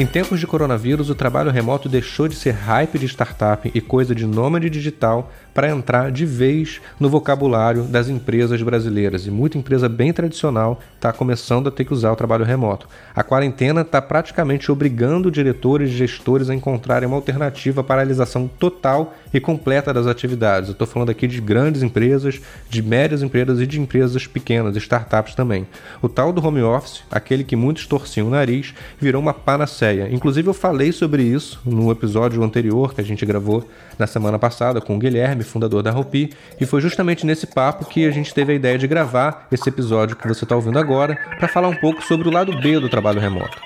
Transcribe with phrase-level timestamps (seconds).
[0.00, 4.14] Em tempos de coronavírus, o trabalho remoto deixou de ser hype de startup e coisa
[4.14, 9.26] de nômade digital para entrar de vez no vocabulário das empresas brasileiras.
[9.26, 12.88] E muita empresa bem tradicional está começando a ter que usar o trabalho remoto.
[13.14, 19.14] A quarentena está praticamente obrigando diretores e gestores a encontrarem uma alternativa à paralisação total
[19.34, 20.70] e completa das atividades.
[20.70, 22.40] Eu estou falando aqui de grandes empresas,
[22.70, 25.66] de médias empresas e de empresas pequenas, startups também.
[26.00, 29.34] O tal do home office, aquele que muitos torciam o nariz, virou uma
[29.90, 30.08] panaceia.
[30.10, 34.80] Inclusive eu falei sobre isso no episódio anterior que a gente gravou na semana passada
[34.80, 38.52] com o Guilherme, fundador da Rupi, e foi justamente nesse papo que a gente teve
[38.52, 42.02] a ideia de gravar esse episódio que você está ouvindo agora para falar um pouco
[42.02, 43.58] sobre o lado B do trabalho remoto.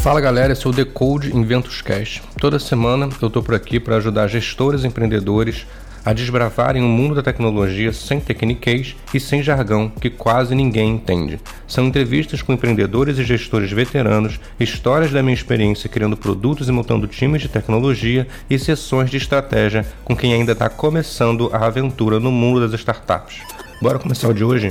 [0.00, 2.22] Fala galera, eu sou o Decode Inventos Cash.
[2.40, 5.66] Toda semana eu estou por aqui para ajudar gestores e empreendedores
[6.06, 11.40] a desbravarem o mundo da tecnologia sem tecniquez e sem jargão que quase ninguém entende.
[11.66, 17.08] São entrevistas com empreendedores e gestores veteranos, histórias da minha experiência criando produtos e montando
[17.08, 22.30] times de tecnologia e sessões de estratégia com quem ainda está começando a aventura no
[22.30, 23.40] mundo das startups.
[23.82, 24.68] Bora começar o de hoje?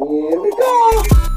[0.00, 1.27] Here we go.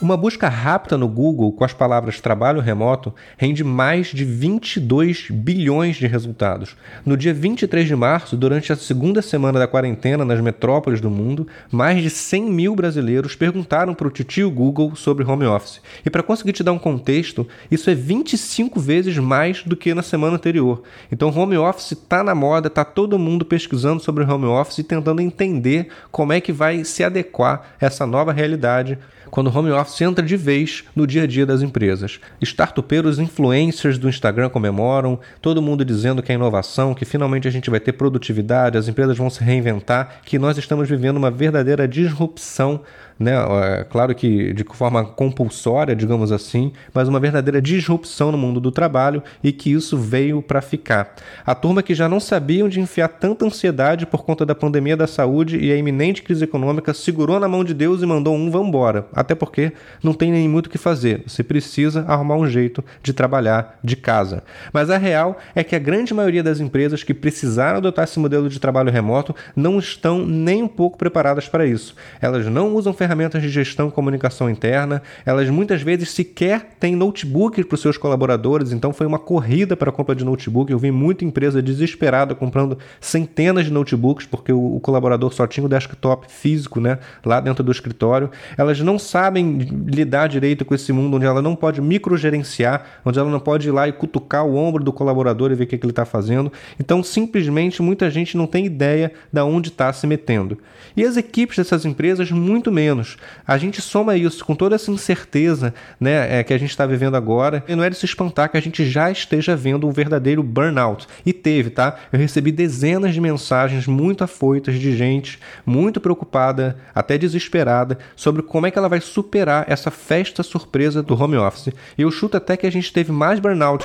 [0.00, 5.96] Uma busca rápida no Google com as palavras trabalho remoto rende mais de 22 bilhões
[5.96, 6.76] de resultados.
[7.04, 11.48] No dia 23 de março, durante a segunda semana da quarentena nas metrópoles do mundo,
[11.68, 15.80] mais de 100 mil brasileiros perguntaram para o tio Google sobre home office.
[16.06, 20.02] E para conseguir te dar um contexto, isso é 25 vezes mais do que na
[20.02, 20.84] semana anterior.
[21.10, 25.20] Então, home office está na moda, está todo mundo pesquisando sobre home office e tentando
[25.20, 28.96] entender como é que vai se adequar a essa nova realidade
[29.30, 32.20] quando o home office entra de vez no dia a dia das empresas.
[32.40, 37.70] Startupeiros influencers do Instagram comemoram, todo mundo dizendo que é inovação, que finalmente a gente
[37.70, 42.82] vai ter produtividade, as empresas vão se reinventar, que nós estamos vivendo uma verdadeira disrupção
[43.18, 43.32] né?
[43.34, 48.70] É, claro que de forma compulsória, digamos assim, mas uma verdadeira disrupção no mundo do
[48.70, 51.14] trabalho e que isso veio para ficar.
[51.44, 55.06] A turma que já não sabia onde enfiar tanta ansiedade por conta da pandemia da
[55.06, 59.06] saúde e a iminente crise econômica segurou na mão de Deus e mandou um vambora.
[59.12, 61.22] Até porque não tem nem muito o que fazer.
[61.26, 64.44] Você precisa arrumar um jeito de trabalhar de casa.
[64.72, 68.48] Mas a real é que a grande maioria das empresas que precisaram adotar esse modelo
[68.48, 71.94] de trabalho remoto não estão nem um pouco preparadas para isso.
[72.20, 76.94] Elas não usam ferramentas ferramentas de gestão e comunicação interna, elas muitas vezes sequer têm
[76.94, 80.70] notebook para os seus colaboradores, então foi uma corrida para a compra de notebook.
[80.70, 85.68] Eu vi muita empresa desesperada comprando centenas de notebooks porque o, colaborador só tinha o
[85.68, 88.30] desktop físico né, lá dentro do escritório.
[88.58, 93.30] Elas não sabem lidar direito com esse mundo onde ela não pode microgerenciar, onde ela
[93.30, 95.84] não pode ir lá e cutucar o ombro do colaborador e ver o que, que
[95.86, 96.52] ele está fazendo.
[96.78, 100.58] Então, simplesmente, muita gente não tem ideia de onde está se metendo.
[100.94, 103.16] E as equipes dessas empresas, muito menos menos.
[103.46, 107.16] A gente soma isso com toda essa incerteza né, é, que a gente está vivendo
[107.16, 110.42] agora, e não é de se espantar que a gente já esteja vendo um verdadeiro
[110.42, 111.06] burnout.
[111.24, 111.96] E teve, tá?
[112.12, 118.66] Eu recebi dezenas de mensagens muito afoitas de gente muito preocupada, até desesperada, sobre como
[118.66, 121.72] é que ela vai superar essa festa surpresa do home office.
[121.96, 123.84] E eu chuto até que a gente teve mais burnout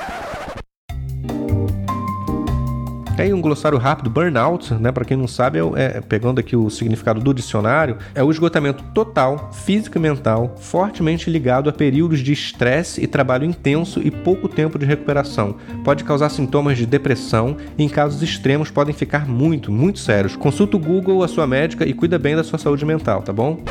[3.21, 6.69] aí um glossário rápido, burnout, né, para quem não sabe, é, é, pegando aqui o
[6.69, 12.33] significado do dicionário, é o esgotamento total, físico e mental, fortemente ligado a períodos de
[12.33, 15.55] estresse e trabalho intenso e pouco tempo de recuperação.
[15.83, 20.35] Pode causar sintomas de depressão e em casos extremos podem ficar muito, muito sérios.
[20.35, 23.61] Consulta o Google, a sua médica e cuida bem da sua saúde mental, tá bom?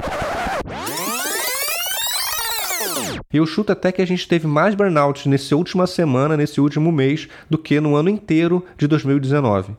[3.32, 6.92] E eu chuto até que a gente teve mais burnouts nessa última semana, nesse último
[6.92, 9.72] mês, do que no ano inteiro de 2019.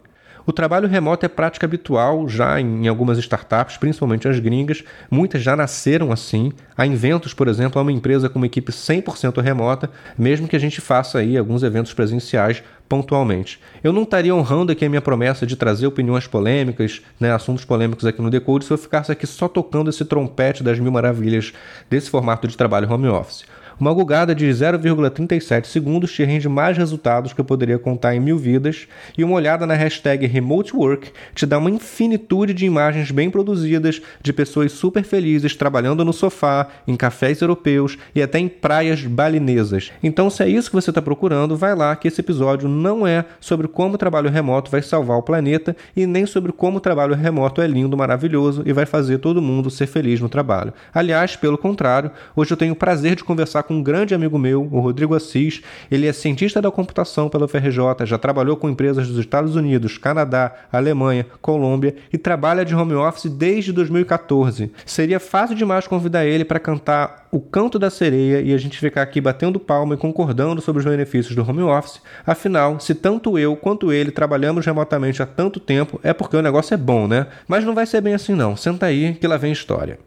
[0.46, 4.84] O trabalho remoto é prática habitual já em algumas startups, principalmente as gringas.
[5.10, 6.52] Muitas já nasceram assim.
[6.76, 10.60] A Inventos, por exemplo, é uma empresa com uma equipe 100% remota, mesmo que a
[10.60, 13.58] gente faça aí alguns eventos presenciais pontualmente.
[13.82, 18.06] Eu não estaria honrando aqui a minha promessa de trazer opiniões polêmicas, né, assuntos polêmicos
[18.06, 21.54] aqui no Decode, se eu ficasse aqui só tocando esse trompete das mil maravilhas
[21.90, 23.46] desse formato de trabalho home office.
[23.84, 28.38] Uma gugada de 0,37 segundos te rende mais resultados que eu poderia contar em mil
[28.38, 28.88] vidas,
[29.18, 34.02] e uma olhada na hashtag Remote Work te dá uma infinitude de imagens bem produzidas
[34.22, 39.92] de pessoas super felizes trabalhando no sofá, em cafés europeus e até em praias balinesas.
[40.02, 43.26] Então, se é isso que você está procurando, vai lá que esse episódio não é
[43.42, 47.16] sobre como o trabalho remoto vai salvar o planeta e nem sobre como o trabalho
[47.16, 50.74] remoto é lindo, maravilhoso e vai fazer todo mundo ser feliz no trabalho.
[50.94, 54.38] Aliás, pelo contrário, hoje eu tenho o prazer de conversar com com um grande amigo
[54.38, 55.62] meu, o Rodrigo Assis.
[55.90, 60.54] Ele é cientista da computação pela UFRJ, já trabalhou com empresas dos Estados Unidos, Canadá,
[60.72, 64.72] Alemanha, Colômbia e trabalha de home office desde 2014.
[64.86, 69.02] Seria fácil demais convidar ele para cantar o canto da sereia e a gente ficar
[69.02, 72.00] aqui batendo palma e concordando sobre os benefícios do home office.
[72.26, 76.76] Afinal, se tanto eu quanto ele trabalhamos remotamente há tanto tempo, é porque o negócio
[76.76, 77.28] é bom, né?
[77.48, 78.56] Mas não vai ser bem assim não.
[78.56, 79.98] Senta aí que lá vem história.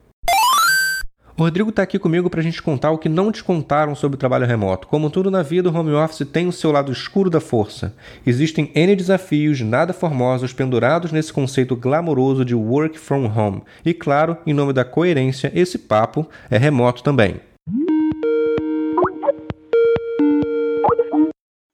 [1.38, 4.16] O Rodrigo está aqui comigo para a gente contar o que não te contaram sobre
[4.16, 4.88] o trabalho remoto.
[4.88, 7.94] Como tudo na vida, o home office tem o seu lado escuro da força.
[8.26, 13.62] Existem N desafios nada formosos pendurados nesse conceito glamouroso de work from home.
[13.84, 17.38] E claro, em nome da coerência, esse papo é remoto também.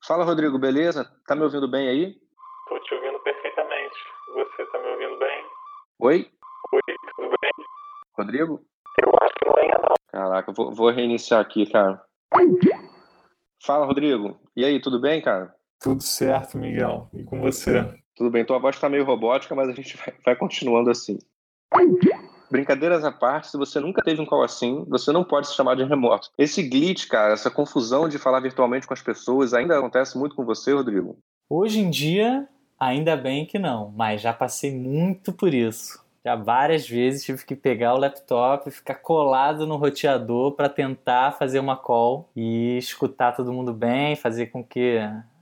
[0.05, 1.09] Fala, Rodrigo, beleza?
[1.25, 2.17] Tá me ouvindo bem aí?
[2.69, 3.95] Tô te ouvindo perfeitamente.
[4.35, 5.45] Você tá me ouvindo bem?
[6.01, 6.31] Oi?
[6.73, 6.81] Oi,
[7.15, 7.67] tudo bem?
[8.19, 8.72] Rodrigo?
[9.01, 9.95] Eu acho que não é ainda não.
[10.09, 12.03] Caraca, vou, vou reiniciar aqui, cara.
[13.65, 14.39] Fala, Rodrigo.
[14.57, 15.55] E aí, tudo bem, cara?
[15.81, 17.09] Tudo certo, Miguel.
[17.13, 17.95] E com você?
[18.15, 18.45] Tudo bem.
[18.45, 21.19] Tua voz tá meio robótica, mas a gente vai, vai continuando assim.
[22.51, 25.75] Brincadeiras à parte, se você nunca teve um call assim, você não pode se chamar
[25.75, 26.29] de remoto.
[26.37, 30.45] Esse glitch, cara, essa confusão de falar virtualmente com as pessoas, ainda acontece muito com
[30.45, 31.17] você, Rodrigo?
[31.49, 32.47] Hoje em dia,
[32.79, 36.02] ainda bem que não, mas já passei muito por isso.
[36.25, 41.33] Já várias vezes tive que pegar o laptop e ficar colado no roteador para tentar
[41.33, 44.99] fazer uma call e escutar todo mundo bem, fazer com que,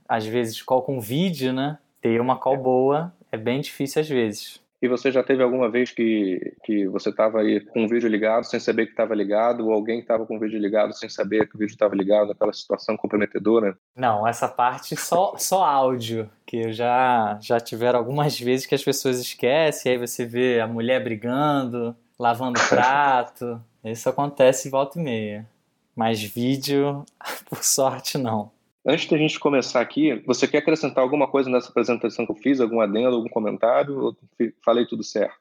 [0.07, 1.77] às vezes, call com vídeo, né?
[2.01, 4.60] Ter uma call boa é bem difícil às vezes.
[4.81, 8.45] E você já teve alguma vez que, que você estava aí com o vídeo ligado
[8.45, 11.55] sem saber que estava ligado, ou alguém estava com o vídeo ligado sem saber que
[11.55, 13.77] o vídeo estava ligado, aquela situação comprometedora?
[13.95, 19.19] Não, essa parte só, só áudio, que já, já tiveram algumas vezes que as pessoas
[19.19, 23.61] esquecem, aí você vê a mulher brigando, lavando prato.
[23.83, 25.47] Isso acontece volta e meia.
[25.95, 27.05] Mas vídeo,
[27.47, 28.51] por sorte, não.
[28.85, 32.59] Antes da gente começar aqui, você quer acrescentar alguma coisa nessa apresentação que eu fiz?
[32.59, 33.99] Algum adendo, algum comentário?
[33.99, 34.17] Ou
[34.63, 35.35] falei tudo certo?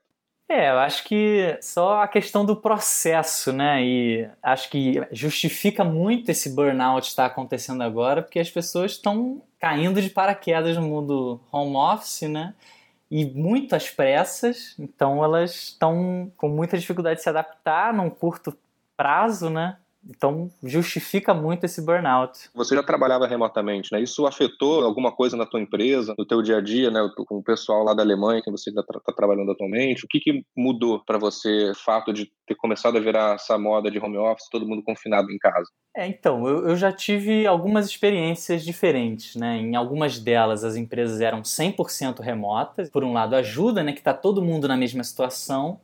[0.47, 3.85] É, eu acho que só a questão do processo, né?
[3.85, 10.03] E acho que justifica muito esse burnout está acontecendo agora, porque as pessoas estão caindo
[10.03, 12.53] de paraquedas no mundo home office, né?
[13.09, 18.53] E muito às pressas, então elas estão com muita dificuldade de se adaptar num curto
[18.97, 19.77] prazo, né?
[20.09, 22.49] Então, justifica muito esse burnout.
[22.55, 24.01] Você já trabalhava remotamente, né?
[24.01, 27.07] Isso afetou alguma coisa na tua empresa, no teu dia a dia, né?
[27.27, 30.05] Com o pessoal lá da Alemanha que você está tá trabalhando atualmente.
[30.05, 33.91] O que, que mudou para você o fato de ter começado a virar essa moda
[33.91, 35.69] de home office, todo mundo confinado em casa?
[35.95, 39.59] É, então, eu, eu já tive algumas experiências diferentes, né?
[39.59, 42.89] Em algumas delas, as empresas eram 100% remotas.
[42.89, 43.93] Por um lado, ajuda, né?
[43.93, 45.79] Que está todo mundo na mesma situação.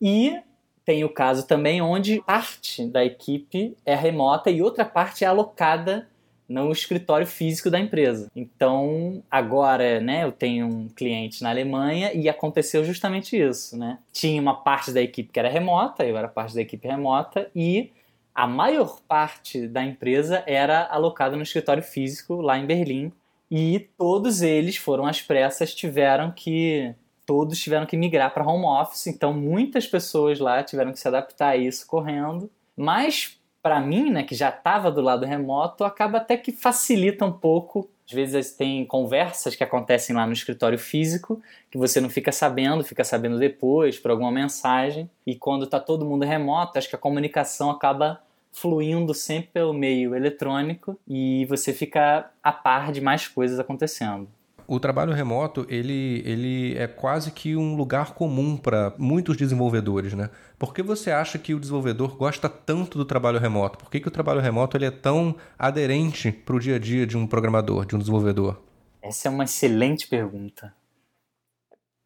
[0.00, 0.40] E
[0.88, 6.08] tem o caso também onde parte da equipe é remota e outra parte é alocada
[6.48, 8.30] no escritório físico da empresa.
[8.34, 13.98] Então, agora, né, eu tenho um cliente na Alemanha e aconteceu justamente isso, né?
[14.10, 17.92] Tinha uma parte da equipe que era remota, eu era parte da equipe remota e
[18.34, 23.12] a maior parte da empresa era alocada no escritório físico lá em Berlim
[23.50, 26.94] e todos eles foram às pressas, tiveram que
[27.28, 31.50] todos tiveram que migrar para home office, então muitas pessoas lá tiveram que se adaptar
[31.50, 32.50] a isso correndo.
[32.74, 37.32] Mas para mim, né, que já estava do lado remoto, acaba até que facilita um
[37.32, 37.86] pouco.
[38.06, 41.38] Às vezes tem conversas que acontecem lá no escritório físico
[41.70, 45.10] que você não fica sabendo, fica sabendo depois por alguma mensagem.
[45.26, 50.14] E quando está todo mundo remoto, acho que a comunicação acaba fluindo sempre pelo meio
[50.16, 54.30] eletrônico e você fica a par de mais coisas acontecendo
[54.68, 60.28] o trabalho remoto ele, ele é quase que um lugar comum para muitos desenvolvedores, né?
[60.58, 63.78] Por que você acha que o desenvolvedor gosta tanto do trabalho remoto?
[63.78, 67.06] Por que, que o trabalho remoto ele é tão aderente para o dia a dia
[67.06, 68.60] de um programador, de um desenvolvedor?
[69.00, 70.74] Essa é uma excelente pergunta.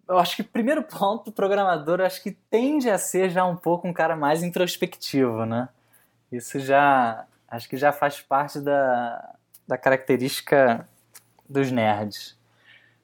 [0.08, 3.88] Eu acho que primeiro ponto, o programador acho que tende a ser já um pouco
[3.88, 5.68] um cara mais introspectivo, né?
[6.30, 9.34] Isso já acho que já faz parte da,
[9.66, 10.88] da característica
[11.48, 12.40] dos nerds.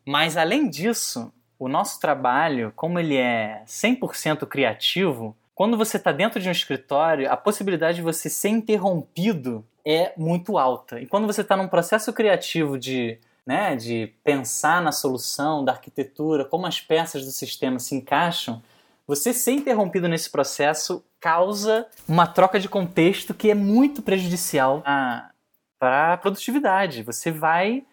[0.09, 6.41] Mas além disso, o nosso trabalho, como ele é 100% criativo, quando você está dentro
[6.41, 10.99] de um escritório, a possibilidade de você ser interrompido é muito alta.
[10.99, 16.43] E quando você está num processo criativo de, né, de pensar na solução, da arquitetura,
[16.43, 18.63] como as peças do sistema se encaixam,
[19.07, 24.83] você ser interrompido nesse processo causa uma troca de contexto que é muito prejudicial
[25.79, 27.03] para a produtividade.
[27.03, 27.85] Você vai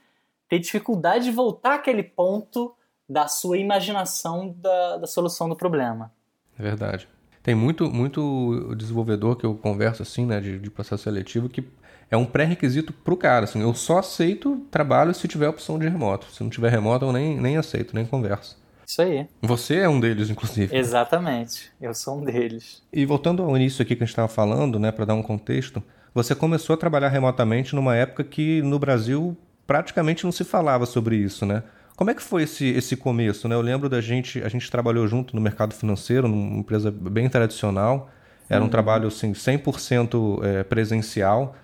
[0.50, 2.76] ter dificuldade de voltar àquele ponto
[3.08, 6.12] da sua imaginação da, da solução do problema.
[6.58, 7.08] É verdade.
[7.44, 11.64] Tem muito, muito desenvolvedor que eu converso assim, né, de, de processo seletivo, que
[12.10, 13.46] é um pré-requisito pro cara.
[13.46, 16.26] Assim, eu só aceito trabalho se tiver opção de remoto.
[16.32, 18.58] Se não tiver remoto, eu nem, nem aceito, nem converso.
[18.88, 19.28] Isso aí.
[19.42, 20.76] Você é um deles, inclusive.
[20.76, 21.72] Exatamente.
[21.82, 22.84] Eu sou um deles.
[22.92, 25.84] E voltando ao início aqui que a gente estava falando, né, para dar um contexto,
[26.14, 31.16] você começou a trabalhar remotamente numa época que no Brasil praticamente não se falava sobre
[31.16, 31.64] isso, né?
[31.96, 33.48] Como é que foi esse, esse começo?
[33.48, 33.56] Né?
[33.56, 38.10] Eu lembro da gente, a gente trabalhou junto no mercado financeiro, numa empresa bem tradicional.
[38.50, 38.70] Era um uhum.
[38.70, 41.56] trabalho assim, 100% é, presencial.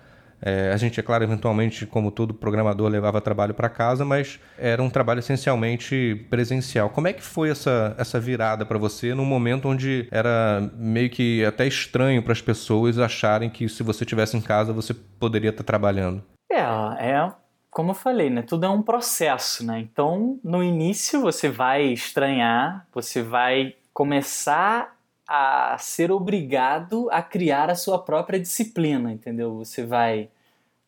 [0.44, 4.82] É, a gente, é claro, eventualmente, como todo programador, levava trabalho para casa, mas era
[4.82, 6.90] um trabalho essencialmente presencial.
[6.90, 11.44] Como é que foi essa, essa virada para você num momento onde era meio que
[11.44, 15.62] até estranho para as pessoas acharem que se você estivesse em casa você poderia estar
[15.62, 16.24] trabalhando?
[16.50, 17.32] É, é
[17.72, 18.42] como eu falei, né?
[18.42, 19.80] Tudo é um processo, né?
[19.80, 24.94] Então, no início você vai estranhar, você vai começar
[25.26, 29.56] a ser obrigado a criar a sua própria disciplina, entendeu?
[29.56, 30.28] Você vai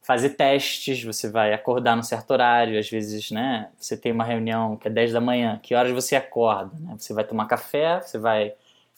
[0.02, 3.70] fazer testes, você vai acordar num certo horário, às vezes, né?
[3.78, 6.96] Você tem uma reunião que é 10 da manhã, que horas você acorda, né?
[6.98, 8.52] Você vai tomar café, você vai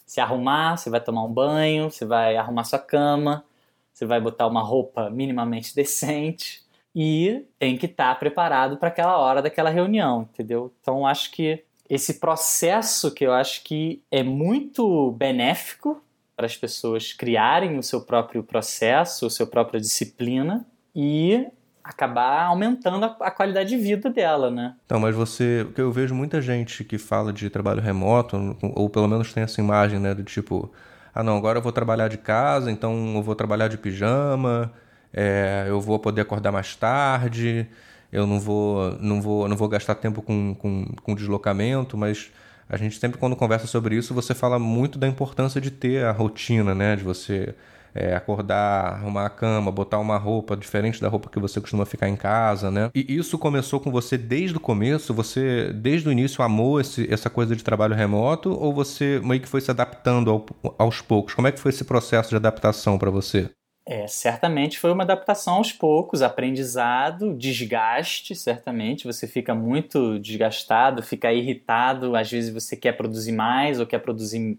[0.05, 3.45] se arrumar, você vai tomar um banho, você vai arrumar sua cama,
[3.93, 6.66] você vai botar uma roupa minimamente decente,
[6.99, 10.73] e tem que estar tá preparado para aquela hora daquela reunião, entendeu?
[10.81, 16.03] Então acho que esse processo que eu acho que é muito benéfico
[16.35, 21.47] para as pessoas criarem o seu próprio processo, a sua própria disciplina e
[21.85, 24.75] acabar aumentando a, qualidade de vida dela, né?
[24.87, 29.07] Então, mas você, porque eu vejo muita gente que fala de trabalho remoto, ou pelo
[29.07, 30.73] menos tem essa imagem, né, do tipo,
[31.15, 34.73] ah, não, agora eu vou trabalhar de casa, então eu vou trabalhar de pijama,
[35.17, 37.67] é, eu vou poder acordar mais tarde,
[38.13, 42.31] eu não vou, não vou, não vou gastar tempo com, com, com deslocamento, mas
[42.69, 46.13] a gente sempre quando conversa sobre isso, você fala muito da importância de ter a
[46.13, 46.97] rotina, né?
[46.97, 47.55] De você
[47.95, 52.09] é, acordar, arrumar a cama, botar uma roupa diferente da roupa que você costuma ficar
[52.09, 52.91] em casa, né?
[52.95, 55.15] E isso começou com você desde o começo?
[55.15, 58.51] Você, desde o início, amou esse, essa coisa de trabalho remoto?
[58.51, 60.47] Ou você meio que foi se adaptando ao,
[60.79, 61.33] aos poucos?
[61.33, 63.51] Como é que foi esse processo de adaptação para você?
[63.89, 69.07] É, certamente foi uma adaptação aos poucos, aprendizado, desgaste, certamente.
[69.07, 74.59] Você fica muito desgastado, fica irritado, às vezes você quer produzir mais ou quer produzir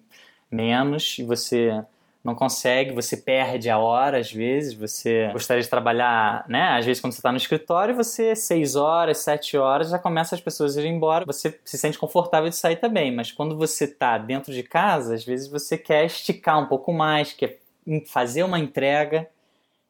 [0.50, 1.84] menos e você
[2.24, 6.69] não consegue, você perde a hora às vezes, você gostaria de trabalhar, né?
[6.77, 10.41] Às vezes quando você está no escritório, você seis horas, sete horas, já começa as
[10.41, 14.17] pessoas a ir embora, você se sente confortável de sair também, mas quando você está
[14.17, 17.60] dentro de casa, às vezes você quer esticar um pouco mais, quer
[18.06, 19.29] fazer uma entrega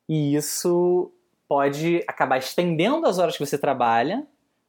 [0.07, 1.11] e isso
[1.47, 4.25] pode acabar estendendo as horas que você trabalha.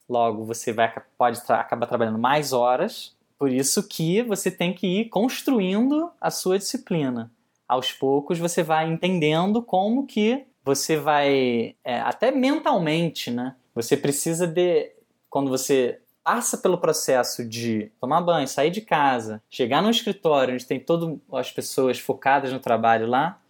[0.08, 3.14] Logo, você vai, pode tra acabar trabalhando mais horas.
[3.38, 7.30] Por isso que você tem que ir construindo a sua disciplina.
[7.68, 13.54] Aos poucos você vai entendendo como que você vai, é, até mentalmente, né?
[13.74, 14.90] Você precisa de,
[15.30, 20.66] quando você passa pelo processo de tomar banho, sair de casa, chegar no escritório onde
[20.66, 23.40] tem todas as pessoas focadas no trabalho lá,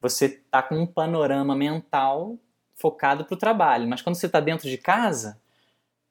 [0.00, 2.38] você tá com um panorama mental
[2.74, 3.86] focado para o trabalho.
[3.86, 5.38] Mas quando você está dentro de casa,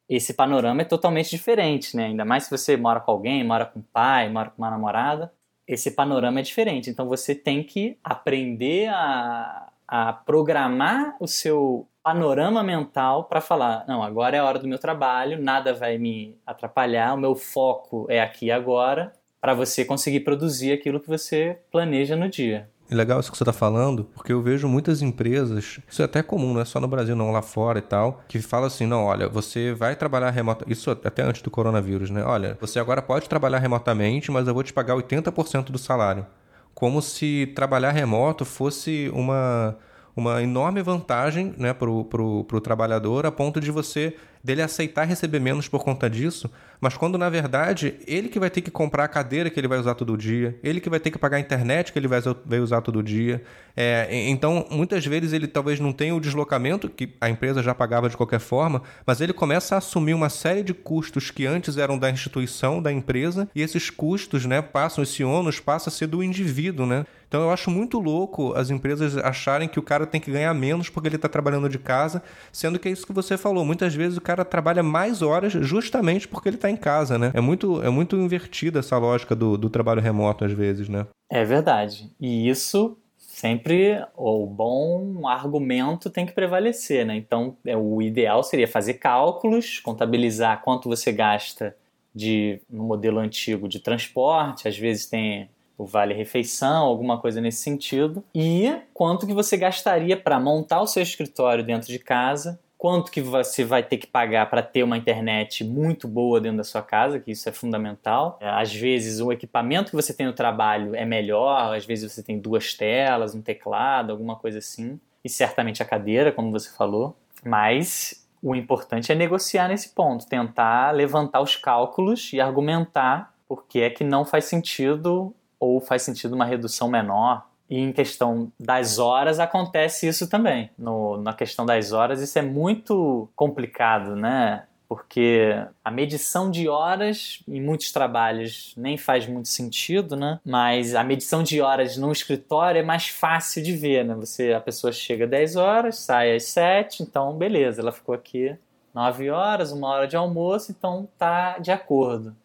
[0.07, 2.05] esse panorama é totalmente diferente, né?
[2.05, 5.33] Ainda mais se você mora com alguém, mora com o pai, mora com uma namorada,
[5.67, 6.87] esse panorama é diferente.
[6.87, 14.03] Então você tem que aprender a, a programar o seu panorama mental para falar: não,
[14.03, 18.21] agora é a hora do meu trabalho, nada vai me atrapalhar, o meu foco é
[18.21, 22.69] aqui agora, para você conseguir produzir aquilo que você planeja no dia.
[22.87, 26.21] É legal isso que você está falando, porque eu vejo muitas empresas, isso é até
[26.21, 29.05] comum, não é só no Brasil, não, lá fora e tal, que fala assim: não,
[29.05, 32.23] olha, você vai trabalhar remotamente, isso até antes do coronavírus, né?
[32.23, 36.27] Olha, você agora pode trabalhar remotamente, mas eu vou te pagar 80% do salário.
[36.75, 39.75] Como se trabalhar remoto fosse uma
[40.15, 45.67] uma enorme vantagem né, para o trabalhador, a ponto de você dele aceitar receber menos
[45.67, 49.49] por conta disso, mas quando na verdade ele que vai ter que comprar a cadeira
[49.49, 51.97] que ele vai usar todo dia, ele que vai ter que pagar a internet que
[51.97, 53.41] ele vai, vai usar todo dia.
[53.75, 58.07] É, então, muitas vezes ele talvez não tenha o deslocamento que a empresa já pagava
[58.07, 61.97] de qualquer forma, mas ele começa a assumir uma série de custos que antes eram
[61.97, 66.21] da instituição, da empresa, e esses custos, né, passam, esse ônus passa a ser do
[66.21, 67.05] indivíduo, né?
[67.27, 70.89] Então eu acho muito louco as empresas acharem que o cara tem que ganhar menos
[70.89, 73.65] porque ele está trabalhando de casa, sendo que é isso que você falou.
[73.65, 77.31] Muitas vezes o cara trabalha mais horas justamente porque ele está em casa, né?
[77.33, 81.05] É muito, é muito invertida essa lógica do, do trabalho remoto às vezes, né?
[81.29, 82.11] É verdade.
[82.19, 82.97] E isso
[83.35, 87.17] sempre o bom argumento tem que prevalecer, né?
[87.17, 91.75] Então, é, o ideal seria fazer cálculos, contabilizar quanto você gasta
[92.13, 97.61] de no modelo antigo de transporte, às vezes tem o vale refeição, alguma coisa nesse
[97.61, 103.11] sentido, e quanto que você gastaria para montar o seu escritório dentro de casa, quanto
[103.11, 106.81] que você vai ter que pagar para ter uma internet muito boa dentro da sua
[106.81, 108.37] casa, que isso é fundamental.
[108.39, 112.21] É, às vezes o equipamento que você tem no trabalho é melhor, às vezes você
[112.21, 117.17] tem duas telas, um teclado, alguma coisa assim, e certamente a cadeira, como você falou.
[117.43, 123.81] Mas o importante é negociar nesse ponto, tentar levantar os cálculos e argumentar por que
[123.81, 127.47] é que não faz sentido ou faz sentido uma redução menor.
[127.69, 130.69] E em questão das horas acontece isso também.
[130.77, 134.65] No, na questão das horas, isso é muito complicado, né?
[134.87, 135.49] Porque
[135.83, 140.39] a medição de horas em muitos trabalhos nem faz muito sentido, né?
[140.45, 144.13] Mas a medição de horas no escritório é mais fácil de ver, né?
[144.13, 148.55] Você, a pessoa chega às 10 horas, sai às 7, então beleza, ela ficou aqui
[148.93, 152.35] 9 horas, uma hora de almoço, então tá de acordo.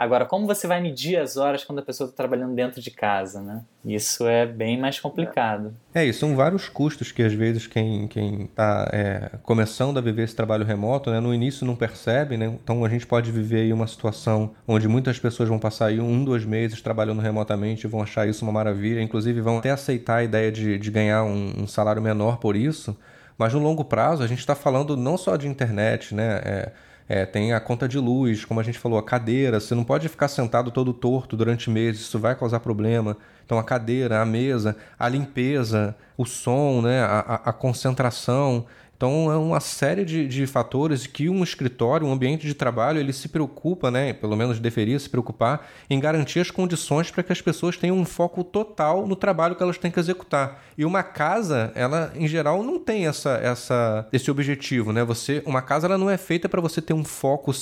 [0.00, 3.42] Agora, como você vai medir as horas quando a pessoa está trabalhando dentro de casa,
[3.42, 3.60] né?
[3.84, 5.74] Isso é bem mais complicado.
[5.92, 10.34] É, e são vários custos que às vezes quem está é, começando a viver esse
[10.34, 12.46] trabalho remoto, né, no início não percebe, né?
[12.46, 16.24] Então a gente pode viver aí uma situação onde muitas pessoas vão passar aí um,
[16.24, 20.24] dois meses trabalhando remotamente e vão achar isso uma maravilha, inclusive vão até aceitar a
[20.24, 22.96] ideia de, de ganhar um, um salário menor por isso,
[23.36, 26.40] mas no longo prazo a gente está falando não só de internet, né?
[26.42, 26.72] É,
[27.10, 29.58] é, tem a conta de luz, como a gente falou, a cadeira.
[29.58, 33.16] Você não pode ficar sentado todo torto durante meses, isso vai causar problema.
[33.44, 38.64] Então, a cadeira, a mesa, a limpeza, o som, né, a, a concentração.
[39.00, 43.14] Então é uma série de, de fatores que um escritório, um ambiente de trabalho, ele
[43.14, 44.12] se preocupa, né?
[44.12, 48.04] Pelo menos deveria se preocupar em garantir as condições para que as pessoas tenham um
[48.04, 50.62] foco total no trabalho que elas têm que executar.
[50.76, 55.02] E uma casa, ela em geral não tem essa, essa esse objetivo, né?
[55.02, 57.52] Você, uma casa ela não é feita para você ter um foco,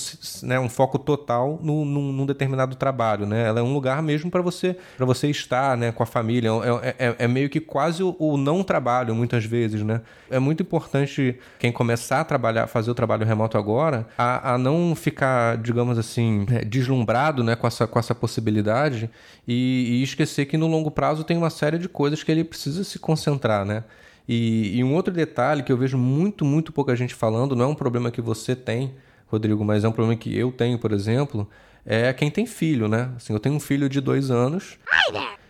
[0.42, 0.58] né?
[0.58, 3.46] Um foco total no, num, num determinado trabalho, né?
[3.46, 5.92] Ela é um lugar mesmo para você para você estar, né?
[5.92, 6.50] Com a família.
[6.82, 10.00] É, é, é meio que quase o, o não trabalho muitas vezes, né?
[10.28, 11.27] É muito importante
[11.58, 16.46] quem começar a trabalhar, fazer o trabalho remoto agora, a, a não ficar, digamos assim,
[16.50, 19.10] é, deslumbrado né, com, essa, com essa possibilidade
[19.46, 22.84] e, e, esquecer que no longo prazo tem uma série de coisas que ele precisa
[22.84, 23.84] se concentrar, né?
[24.28, 27.68] E, e um outro detalhe que eu vejo muito, muito pouca gente falando, não é
[27.68, 28.94] um problema que você tem,
[29.26, 31.48] Rodrigo, mas é um problema que eu tenho, por exemplo,
[31.84, 33.10] é quem tem filho, né?
[33.16, 34.78] Assim, eu tenho um filho de dois anos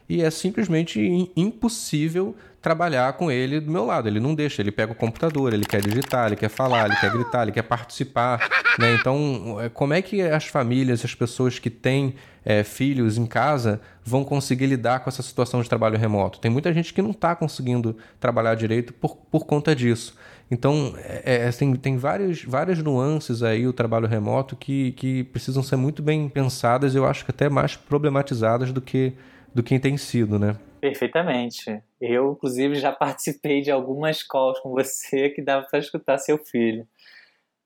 [0.09, 4.09] e é simplesmente impossível trabalhar com ele do meu lado.
[4.09, 7.11] Ele não deixa, ele pega o computador, ele quer digitar, ele quer falar, ele quer
[7.11, 8.49] gritar, ele quer participar.
[8.79, 8.95] Né?
[8.95, 13.81] Então, é, como é que as famílias, as pessoas que têm é, filhos em casa
[14.05, 16.41] vão conseguir lidar com essa situação de trabalho remoto?
[16.41, 20.17] Tem muita gente que não está conseguindo trabalhar direito por, por conta disso.
[20.51, 25.63] Então, é, é, tem, tem várias, várias nuances aí o trabalho remoto que, que precisam
[25.63, 29.13] ser muito bem pensadas, eu acho que até mais problematizadas do que,
[29.55, 30.57] do que tem sido, né?
[30.81, 31.83] Perfeitamente.
[32.01, 36.87] Eu, inclusive, já participei de algumas calls com você que dava para escutar seu filho.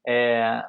[0.07, 0.65] É,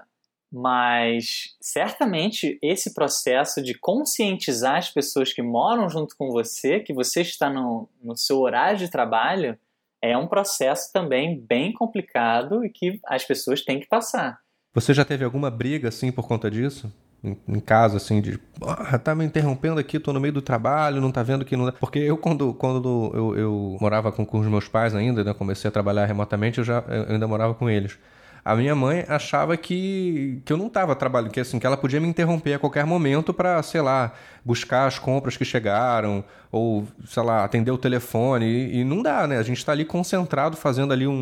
[0.52, 7.22] mas certamente esse processo de conscientizar as pessoas que moram junto com você, que você
[7.22, 9.58] está no, no seu horário de trabalho,
[10.00, 14.40] é um processo também bem complicado e que as pessoas têm que passar.
[14.74, 16.92] Você já teve alguma briga assim por conta disso?
[17.24, 21.12] Em, casa, assim, de ah, tá me interrompendo aqui, tô no meio do trabalho, não
[21.12, 21.72] tá vendo que não dá.
[21.72, 25.70] Porque eu, quando, quando eu, eu morava com, com os meus pais ainda, né, comecei
[25.70, 27.98] a trabalhar remotamente, eu já eu ainda morava com eles
[28.46, 32.00] a minha mãe achava que, que eu não estava trabalhando, que assim, que ela podia
[32.02, 34.12] me interromper a qualquer momento para, sei lá,
[34.44, 38.46] buscar as compras que chegaram, ou, sei lá, atender o telefone.
[38.46, 39.38] E, e não dá, né?
[39.38, 41.14] A gente está ali concentrado fazendo ali um,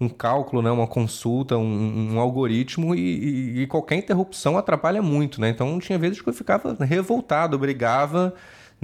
[0.00, 0.70] um, um, cálculo, né?
[0.70, 5.50] uma consulta, um, um algoritmo, e, e, e, qualquer interrupção atrapalha muito, né?
[5.50, 8.34] Então tinha vezes que eu ficava revoltado, brigava.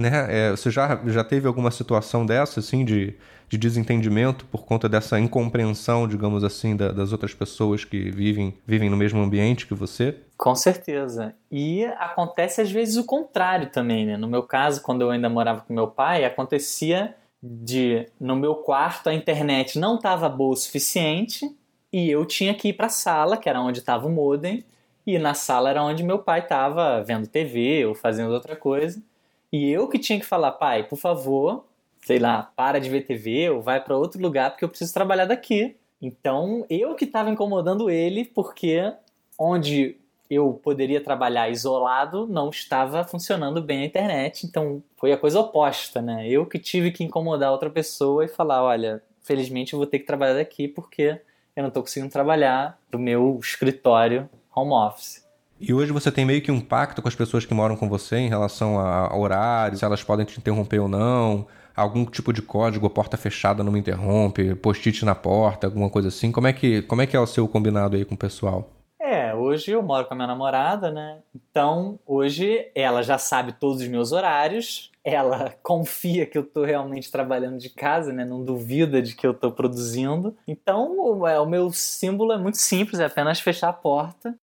[0.01, 0.27] Né?
[0.29, 3.15] É, você já, já teve alguma situação dessa, assim, de
[3.51, 8.89] de desentendimento por conta dessa incompreensão, digamos assim, da, das outras pessoas que vivem, vivem
[8.89, 10.15] no mesmo ambiente que você?
[10.37, 11.35] Com certeza.
[11.51, 14.15] E acontece às vezes o contrário também, né?
[14.15, 19.09] No meu caso, quando eu ainda morava com meu pai, acontecia de no meu quarto
[19.09, 21.45] a internet não estava boa o suficiente
[21.91, 24.63] e eu tinha que ir para a sala, que era onde estava o modem,
[25.05, 29.03] e na sala era onde meu pai estava vendo TV ou fazendo outra coisa.
[29.51, 31.65] E eu que tinha que falar, pai, por favor,
[32.01, 35.25] sei lá, para de ver TV ou vai para outro lugar porque eu preciso trabalhar
[35.25, 35.75] daqui.
[36.01, 38.93] Então, eu que estava incomodando ele porque
[39.37, 39.97] onde
[40.29, 44.45] eu poderia trabalhar isolado não estava funcionando bem a internet.
[44.45, 46.27] Então, foi a coisa oposta, né?
[46.29, 50.05] Eu que tive que incomodar outra pessoa e falar, olha, felizmente eu vou ter que
[50.05, 51.19] trabalhar daqui porque
[51.55, 55.20] eu não estou conseguindo trabalhar do meu escritório home office.
[55.63, 58.17] E hoje você tem meio que um pacto com as pessoas que moram com você
[58.17, 61.45] em relação a horários, se elas podem te interromper ou não,
[61.75, 66.31] algum tipo de código, porta fechada não me interrompe, post-it na porta, alguma coisa assim.
[66.31, 68.71] Como é que, como é, que é o seu combinado aí com o pessoal?
[68.99, 71.19] É, hoje eu moro com a minha namorada, né?
[71.35, 77.11] Então, hoje ela já sabe todos os meus horários, ela confia que eu estou realmente
[77.11, 78.25] trabalhando de casa, né?
[78.25, 80.35] Não duvida de que eu estou produzindo.
[80.47, 84.35] Então, o, é, o meu símbolo é muito simples, é apenas fechar a porta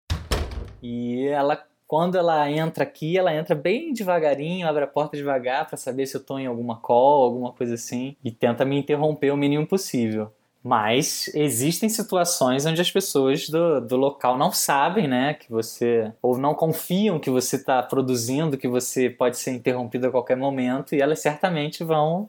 [0.81, 5.77] e ela, quando ela entra aqui, ela entra bem devagarinho, abre a porta devagar para
[5.77, 9.37] saber se eu estou em alguma call, alguma coisa assim, e tenta me interromper o
[9.37, 10.31] mínimo possível.
[10.63, 16.11] Mas existem situações onde as pessoas do, do local não sabem, né, que você.
[16.21, 20.93] ou não confiam que você está produzindo, que você pode ser interrompido a qualquer momento,
[20.93, 22.27] e elas certamente vão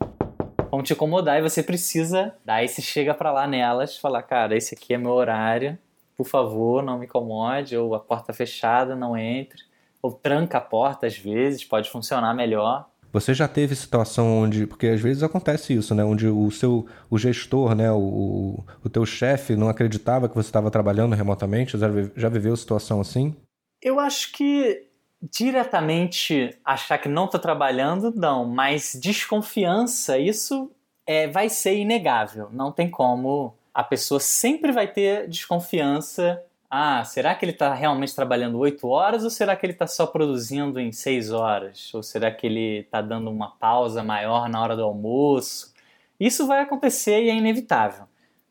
[0.71, 4.75] vão te incomodar e você precisa dar esse chega para lá nelas, falar, cara, esse
[4.75, 5.77] aqui é meu horário,
[6.19, 9.63] por favor, não me incomode, ou a porta fechada, não entre,
[10.01, 12.89] ou tranca a porta às vezes, pode funcionar melhor.
[13.13, 17.17] Você já teve situação onde, porque às vezes acontece isso, né, onde o seu o
[17.17, 22.27] gestor, né, o, o teu chefe não acreditava que você estava trabalhando remotamente, já, já
[22.27, 23.33] viveu situação assim?
[23.81, 24.89] Eu acho que
[25.21, 30.69] diretamente achar que não está trabalhando, não, mas desconfiança, isso
[31.07, 36.43] é, vai ser inegável, não tem como a pessoa sempre vai ter desconfiança.
[36.69, 40.05] Ah, será que ele está realmente trabalhando oito horas ou será que ele está só
[40.05, 41.89] produzindo em seis horas?
[41.93, 45.73] Ou será que ele está dando uma pausa maior na hora do almoço?
[46.19, 48.03] Isso vai acontecer e é inevitável.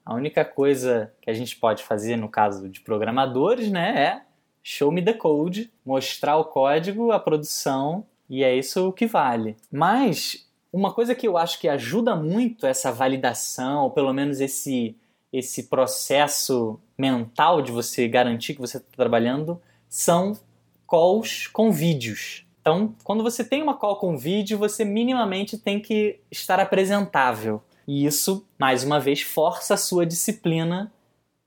[0.02, 4.22] A única coisa que a gente pode fazer no caso de programadores, né, é
[4.62, 9.58] show me the code, mostrar o código, a produção e é isso o que vale.
[9.70, 14.96] Mas uma coisa que eu acho que ajuda muito essa validação, ou pelo menos esse
[15.32, 20.38] esse processo mental de você garantir que você está trabalhando são
[20.86, 22.46] calls com vídeos.
[22.60, 27.62] Então, quando você tem uma call com vídeo, você minimamente tem que estar apresentável.
[27.86, 30.92] E isso, mais uma vez, força a sua disciplina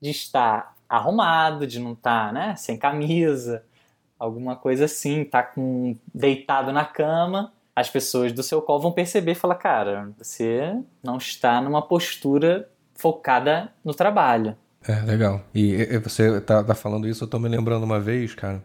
[0.02, 3.63] de estar arrumado, de não estar né, sem camisa,
[4.17, 7.54] alguma coisa assim, tá com, deitado na cama.
[7.76, 12.67] As pessoas do seu call vão perceber e falar: cara, você não está numa postura
[13.02, 14.56] focada no trabalho.
[14.88, 15.42] É, legal.
[15.54, 18.64] E, você tá, tá, falando isso, eu tô me lembrando uma vez, cara.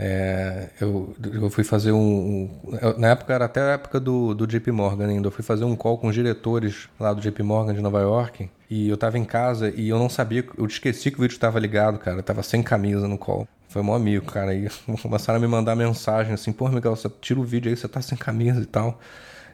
[0.00, 4.46] É, eu, eu fui fazer um, um, Na época era até a época do, do
[4.46, 5.26] JP Morgan ainda.
[5.26, 8.48] Eu fui fazer um call com os diretores lá do JP Morgan de Nova York.
[8.70, 10.44] E eu tava em casa e eu não sabia.
[10.56, 12.18] Eu esqueci que o vídeo estava ligado, cara.
[12.18, 13.48] Eu tava sem camisa no call.
[13.68, 14.54] Foi mó amigo, cara.
[14.54, 14.68] E
[15.02, 18.00] começaram a me mandar mensagem assim: pô, Miguel, você tira o vídeo aí, você tá
[18.00, 19.00] sem camisa e tal.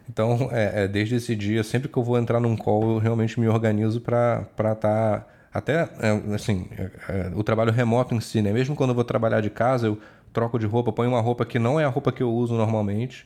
[0.09, 3.39] Então, é, é, desde esse dia, sempre que eu vou entrar num call, eu realmente
[3.41, 4.75] me organizo para estar.
[4.77, 8.53] Tá, até, é, assim, é, é, o trabalho remoto em si, né?
[8.53, 9.99] Mesmo quando eu vou trabalhar de casa, eu
[10.33, 13.25] troco de roupa, ponho uma roupa que não é a roupa que eu uso normalmente.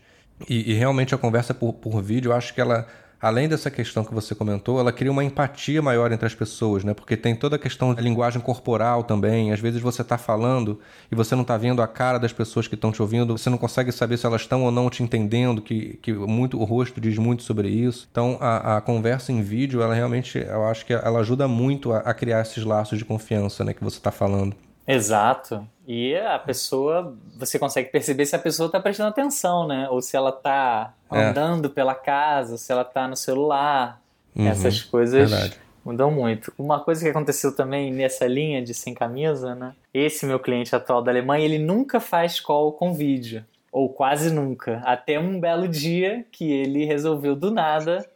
[0.49, 2.87] E, e realmente a conversa por, por vídeo, eu acho que ela
[3.21, 6.95] além dessa questão que você comentou, ela cria uma empatia maior entre as pessoas, né?
[6.95, 9.53] Porque tem toda a questão da linguagem corporal também.
[9.53, 12.75] Às vezes você está falando e você não está vendo a cara das pessoas que
[12.75, 15.99] estão te ouvindo, você não consegue saber se elas estão ou não te entendendo, que,
[16.01, 18.09] que muito o rosto diz muito sobre isso.
[18.11, 21.99] Então a, a conversa em vídeo, ela realmente, eu acho que ela ajuda muito a,
[21.99, 23.75] a criar esses laços de confiança, né?
[23.75, 24.55] Que você está falando.
[24.87, 25.67] Exato.
[25.91, 29.89] E a pessoa, você consegue perceber se a pessoa está prestando atenção, né?
[29.89, 31.19] Ou se ela está é.
[31.19, 31.71] andando é.
[31.71, 33.99] pela casa, se ela está no celular.
[34.37, 35.59] Uhum, Essas coisas verdade.
[35.83, 36.53] mudam muito.
[36.59, 39.73] Uma coisa que aconteceu também nessa linha de sem camisa, né?
[39.95, 43.43] Esse meu cliente atual da Alemanha, ele nunca faz call com vídeo.
[43.73, 44.83] Ou quase nunca.
[44.85, 48.07] Até um belo dia que ele resolveu do nada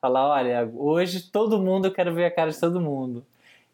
[0.00, 3.24] falar: olha, hoje todo mundo, eu quero ver a cara de todo mundo.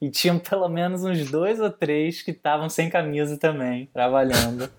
[0.01, 4.71] E tinham pelo menos uns dois ou três que estavam sem camisa também, trabalhando.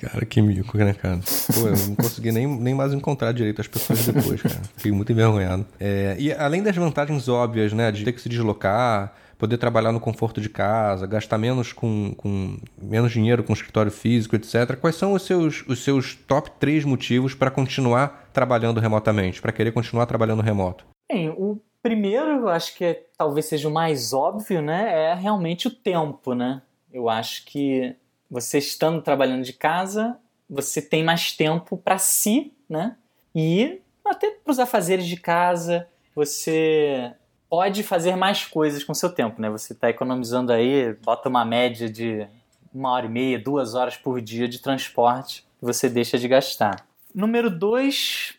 [0.00, 1.20] Cara, que mico, né, cara?
[1.54, 4.62] Pô, eu não consegui nem, nem mais encontrar direito as pessoas depois, cara.
[4.76, 5.66] Fiquei muito envergonhado.
[5.78, 9.98] É, e além das vantagens óbvias, né, de ter que se deslocar, poder trabalhar no
[9.98, 14.76] conforto de casa, gastar menos com, com menos dinheiro com escritório físico, etc.
[14.80, 19.72] Quais são os seus, os seus top 3 motivos para continuar trabalhando remotamente, para querer
[19.72, 20.86] continuar trabalhando remoto?
[21.10, 25.10] Bem, o Primeiro, eu acho que é, talvez seja o mais óbvio, né?
[25.10, 26.62] É realmente o tempo, né?
[26.92, 27.96] Eu acho que
[28.30, 30.16] você estando trabalhando de casa,
[30.48, 32.96] você tem mais tempo para si, né?
[33.34, 37.12] E até para os afazeres de casa, você
[37.48, 39.50] pode fazer mais coisas com seu tempo, né?
[39.50, 42.26] Você está economizando aí, bota uma média de
[42.72, 46.86] uma hora e meia, duas horas por dia de transporte que você deixa de gastar.
[47.14, 48.34] Número dois,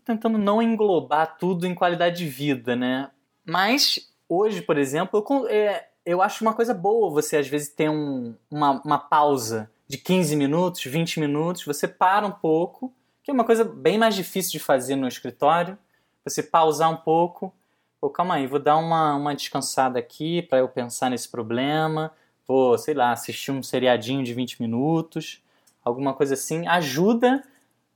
[0.00, 3.10] tentando não englobar tudo em qualidade de vida, né?
[3.44, 7.88] Mas hoje, por exemplo, eu, é, eu acho uma coisa boa você às vezes ter
[7.88, 13.34] um, uma, uma pausa de 15 minutos, 20 minutos, você para um pouco, que é
[13.34, 15.78] uma coisa bem mais difícil de fazer no escritório,
[16.24, 17.54] você pausar um pouco,
[18.00, 22.12] pô, calma aí, vou dar uma, uma descansada aqui para eu pensar nesse problema,
[22.46, 25.40] vou, sei lá, assistir um seriadinho de 20 minutos,
[25.84, 27.44] alguma coisa assim, ajuda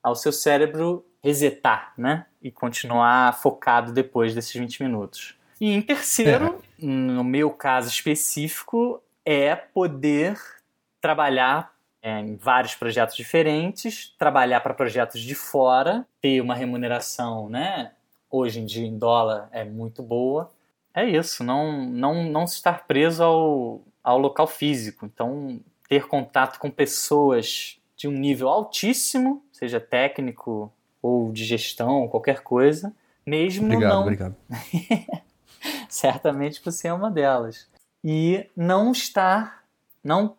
[0.02, 2.26] ao seu cérebro resetar, né?
[2.42, 5.34] E continuar focado depois desses 20 minutos.
[5.60, 6.86] E em terceiro, é.
[6.86, 10.40] no meu caso específico, é poder
[11.00, 17.92] trabalhar é, em vários projetos diferentes, trabalhar para projetos de fora, ter uma remuneração, né?
[18.30, 20.50] Hoje em dia em dólar é muito boa.
[20.94, 25.04] É isso, não, não, não estar preso ao, ao local físico.
[25.04, 32.42] Então, ter contato com pessoas de um nível altíssimo, seja técnico ou de gestão, qualquer
[32.42, 32.92] coisa,
[33.26, 34.02] mesmo obrigado, não.
[34.02, 34.36] Obrigado.
[35.88, 37.68] Certamente você é uma delas.
[38.02, 39.64] E não estar,
[40.02, 40.36] não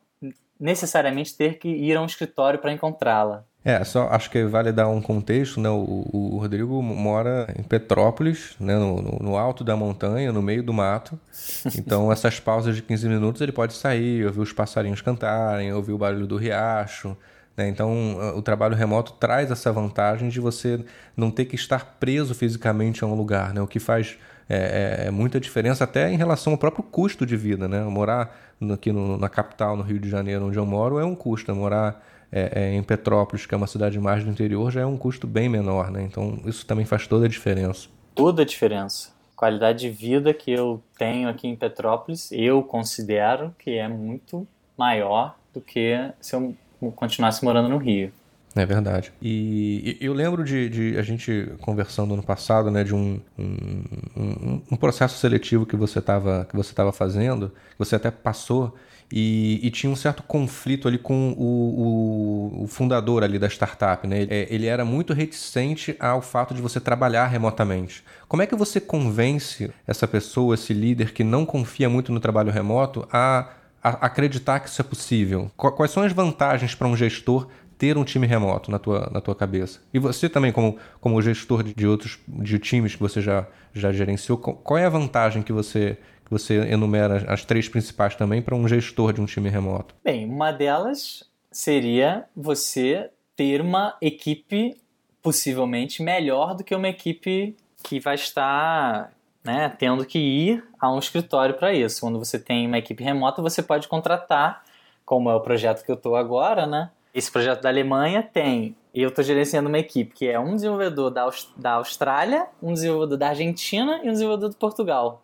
[0.60, 3.45] necessariamente ter que ir a um escritório para encontrá-la.
[3.63, 5.69] É, só acho que vale dar um contexto, né?
[5.69, 8.76] O, o Rodrigo mora em Petrópolis, né?
[8.76, 11.19] No, no, no, alto da montanha, no meio do mato.
[11.78, 15.97] Então, essas pausas de 15 minutos ele pode sair, ouvir os passarinhos cantarem, ouvir o
[15.97, 17.15] barulho do riacho.
[17.62, 17.69] Né?
[17.69, 20.84] Então, o trabalho remoto traz essa vantagem de você
[21.15, 23.62] não ter que estar preso fisicamente a um lugar, né?
[23.62, 24.17] O que faz
[24.50, 27.82] é, é, é, muita diferença até em relação ao próprio custo de vida, né?
[27.84, 28.36] Morar
[28.74, 31.54] aqui no, na capital, no Rio de Janeiro, onde eu moro, é um custo.
[31.56, 34.97] Morar é, é, em Petrópolis, que é uma cidade mais do interior, já é um
[34.97, 36.02] custo bem menor, né?
[36.02, 37.88] Então isso também faz toda a diferença.
[38.15, 39.12] Toda a diferença.
[39.36, 44.47] Qualidade de vida que eu tenho aqui em Petrópolis, eu considero que é muito
[44.78, 46.56] maior do que se eu
[46.89, 48.12] continuasse morando no Rio.
[48.56, 49.13] É verdade.
[49.22, 54.76] E, eu lembro de, de, a gente conversando no passado, né, de um, um, um,
[54.76, 58.76] processo seletivo que você estava que você estava fazendo, que você até passou
[59.12, 64.08] e, e, tinha um certo conflito ali com o, o, o fundador ali da startup,
[64.08, 64.22] né?
[64.22, 68.04] Ele, ele, era muito reticente ao fato de você trabalhar remotamente.
[68.28, 72.52] Como é que você convence essa pessoa, esse líder que não confia muito no trabalho
[72.52, 73.50] remoto, a
[73.82, 75.52] acreditar que isso é possível?
[75.56, 79.36] Quais são as vantagens para um gestor ter um time remoto na tua, na tua
[79.36, 79.80] cabeça?
[79.94, 84.38] E você também, como, como gestor de, outros de times que você já, já gerenciou,
[84.38, 88.67] qual é a vantagem que você, que você enumera as três principais também para um
[88.67, 89.96] gestor de um time remoto?
[90.04, 94.78] Bem, uma delas seria você ter uma equipe
[95.22, 99.12] possivelmente melhor do que uma equipe que vai estar
[99.43, 102.01] né, tendo que ir a um escritório para isso.
[102.01, 104.63] Quando você tem uma equipe remota, você pode contratar,
[105.06, 106.91] como é o projeto que eu estou agora, né?
[107.13, 108.75] Esse projeto da Alemanha tem.
[108.93, 113.17] Eu estou gerenciando uma equipe que é um desenvolvedor da, Aust da Austrália, um desenvolvedor
[113.17, 115.23] da Argentina e um desenvolvedor de Portugal.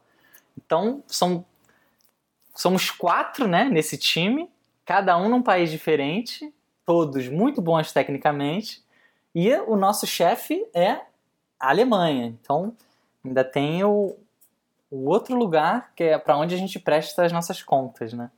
[0.57, 1.45] Então, são,
[2.55, 4.49] somos quatro né, nesse time,
[4.83, 6.53] cada um num país diferente,
[6.85, 8.81] todos muito bons tecnicamente,
[9.35, 11.01] e o nosso chefe é
[11.59, 12.27] a Alemanha.
[12.41, 12.73] Então,
[13.27, 14.15] ainda tem o,
[14.89, 18.31] o outro lugar que é para onde a gente presta as nossas contas, né?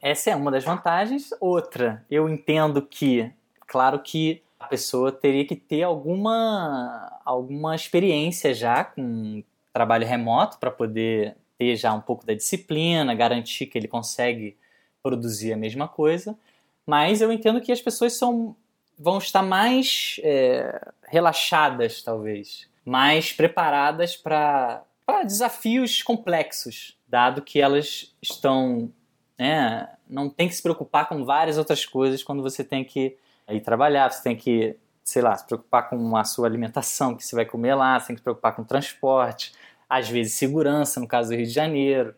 [0.00, 1.30] Essa é uma das vantagens.
[1.40, 3.30] Outra, eu entendo que,
[3.68, 10.70] claro que a pessoa teria que ter alguma, alguma experiência já com trabalho remoto para
[10.70, 14.56] poder ter já um pouco da disciplina, garantir que ele consegue
[15.02, 16.36] produzir a mesma coisa.
[16.84, 18.56] Mas eu entendo que as pessoas são,
[18.98, 24.84] vão estar mais é, relaxadas, talvez, mais preparadas para
[25.24, 28.92] desafios complexos, dado que elas estão
[29.42, 29.88] né?
[30.08, 33.16] Não tem que se preocupar com várias outras coisas quando você tem que
[33.48, 37.34] ir trabalhar, você tem que, sei lá, se preocupar com a sua alimentação, que você
[37.34, 39.52] vai comer lá, você tem que se preocupar com transporte,
[39.88, 42.14] às vezes segurança, no caso do Rio de Janeiro,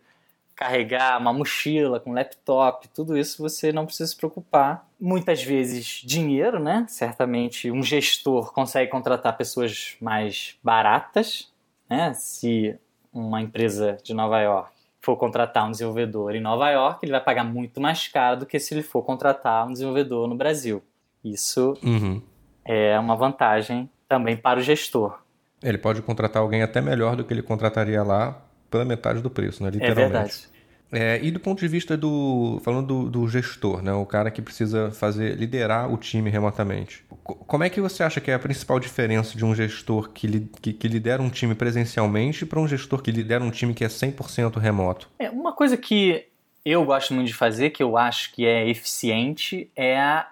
[0.54, 4.86] carregar uma mochila com laptop, tudo isso você não precisa se preocupar.
[5.06, 6.86] Muitas vezes dinheiro, né?
[6.88, 11.52] Certamente um gestor consegue contratar pessoas mais baratas,
[11.90, 12.14] né?
[12.14, 12.78] Se
[13.12, 17.44] uma empresa de Nova York for contratar um desenvolvedor em Nova York, ele vai pagar
[17.44, 20.82] muito mais caro do que se ele for contratar um desenvolvedor no Brasil.
[21.22, 22.22] Isso uhum.
[22.64, 25.18] é uma vantagem também para o gestor.
[25.62, 29.62] Ele pode contratar alguém até melhor do que ele contrataria lá pela metade do preço,
[29.62, 29.68] né?
[29.68, 30.00] Literalmente.
[30.00, 30.53] É verdade.
[30.92, 32.60] É, e do ponto de vista do.
[32.62, 33.92] Falando do, do, gestor, né?
[33.92, 37.04] O cara que precisa fazer, liderar o time remotamente.
[37.22, 40.50] Como é que você acha que é a principal diferença de um gestor que, li,
[40.60, 43.88] que, que lidera um time presencialmente para um gestor que lidera um time que é
[43.88, 45.10] 100% remoto?
[45.18, 46.28] É, uma coisa que
[46.64, 50.28] eu gosto muito de fazer, que eu acho que é eficiente, é a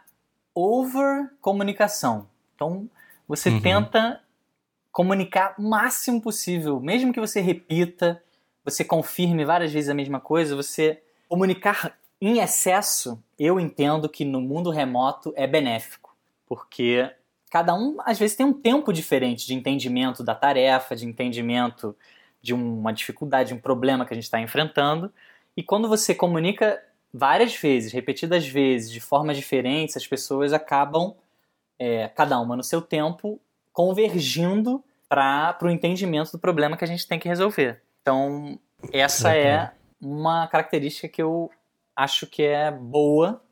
[0.54, 2.26] over-comunicação.
[2.54, 2.88] Então,
[3.26, 3.60] você uhum.
[3.60, 4.20] tenta
[4.90, 8.22] comunicar o máximo possível, mesmo que você repita
[8.64, 14.40] você confirme várias vezes a mesma coisa, você comunicar em excesso, eu entendo que no
[14.40, 17.11] mundo remoto é benéfico, porque
[17.51, 21.96] cada um às vezes tem um tempo diferente de entendimento da tarefa, de entendimento
[22.40, 25.12] de uma dificuldade, de um problema que a gente está enfrentando.
[25.57, 31.14] E quando você comunica várias vezes, repetidas vezes, de formas diferentes, as pessoas acabam,
[31.79, 33.40] é, cada uma no seu tempo,
[33.72, 37.83] convergindo para o entendimento do problema que a gente tem que resolver.
[38.02, 38.58] Então,
[38.92, 41.50] essa é uma característica que eu
[41.96, 43.42] acho que é boa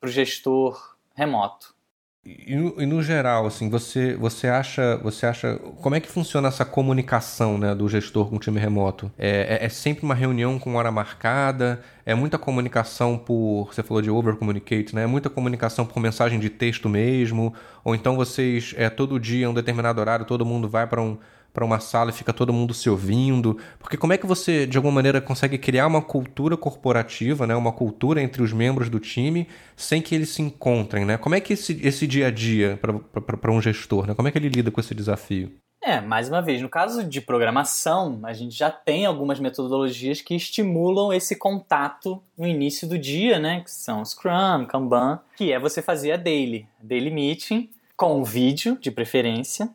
[0.00, 1.74] para o gestor remoto.
[2.22, 6.48] E no, e no, geral, assim, você, você acha, você acha, como é que funciona
[6.48, 9.10] essa comunicação, né, do gestor com o time remoto?
[9.16, 11.80] É, é, é, sempre uma reunião com hora marcada?
[12.04, 15.04] É muita comunicação por, você falou de over communicate, né?
[15.04, 17.54] É muita comunicação por mensagem de texto mesmo?
[17.82, 21.16] Ou então vocês, é todo dia, um determinado horário, todo mundo vai para um
[21.52, 23.58] para uma sala e fica todo mundo se ouvindo?
[23.78, 27.54] Porque como é que você, de alguma maneira, consegue criar uma cultura corporativa, né?
[27.54, 31.04] uma cultura entre os membros do time, sem que eles se encontrem?
[31.04, 31.16] Né?
[31.16, 34.14] Como é que esse, esse dia a dia para um gestor, né?
[34.14, 35.52] como é que ele lida com esse desafio?
[35.82, 40.34] É, mais uma vez, no caso de programação, a gente já tem algumas metodologias que
[40.34, 43.62] estimulam esse contato no início do dia, né?
[43.62, 48.90] Que são Scrum, Kanban, que é você fazer a daily, daily meeting, com vídeo, de
[48.90, 49.70] preferência,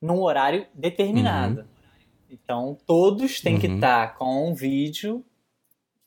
[0.00, 1.60] num horário determinado.
[1.60, 1.66] Uhum.
[2.30, 3.60] Então, todos têm uhum.
[3.60, 5.24] que estar com um vídeo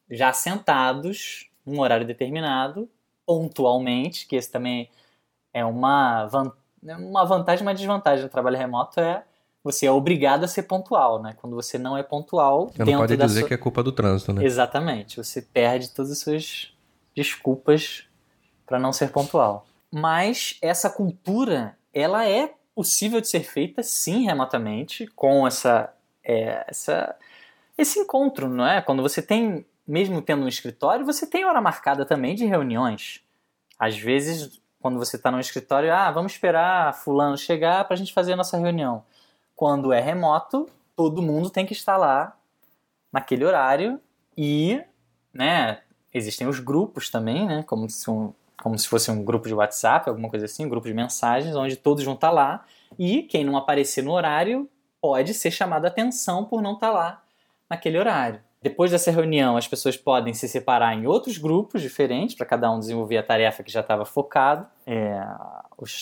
[0.10, 2.90] já sentados num horário determinado,
[3.26, 4.90] pontualmente, que esse também
[5.54, 6.52] é uma, van
[6.82, 9.24] uma vantagem e uma desvantagem do trabalho remoto é
[9.64, 11.36] você é obrigado a ser pontual, né?
[11.40, 13.48] Quando você não é pontual, você não pode dizer sua...
[13.48, 14.44] que é culpa do trânsito, né?
[14.44, 15.16] Exatamente.
[15.16, 16.74] Você perde todas as suas
[17.16, 18.06] desculpas
[18.66, 19.66] para não ser pontual.
[19.90, 27.16] Mas essa cultura, ela é possível de ser feita, sim, remotamente, com essa, é, essa,
[27.78, 28.82] esse encontro, não é?
[28.82, 33.22] Quando você tem, mesmo tendo um escritório, você tem hora marcada também de reuniões.
[33.78, 38.14] Às vezes, quando você está no escritório, ah, vamos esperar fulano chegar para a gente
[38.14, 39.04] fazer a nossa reunião.
[39.56, 42.38] Quando é remoto, todo mundo tem que estar lá
[43.12, 44.00] naquele horário
[44.38, 44.82] e,
[45.34, 45.82] né,
[46.14, 50.10] existem os grupos também, né, como se um, como se fosse um grupo de WhatsApp,
[50.10, 52.66] alguma coisa assim, um grupo de mensagens, onde todos vão estar lá
[52.98, 54.70] e quem não aparecer no horário
[55.02, 57.22] pode ser chamado a atenção por não estar lá
[57.70, 58.40] naquele horário.
[58.62, 62.80] Depois dessa reunião, as pessoas podem se separar em outros grupos diferentes para cada um
[62.80, 64.66] desenvolver a tarefa que já estava focado.
[64.88, 65.22] É,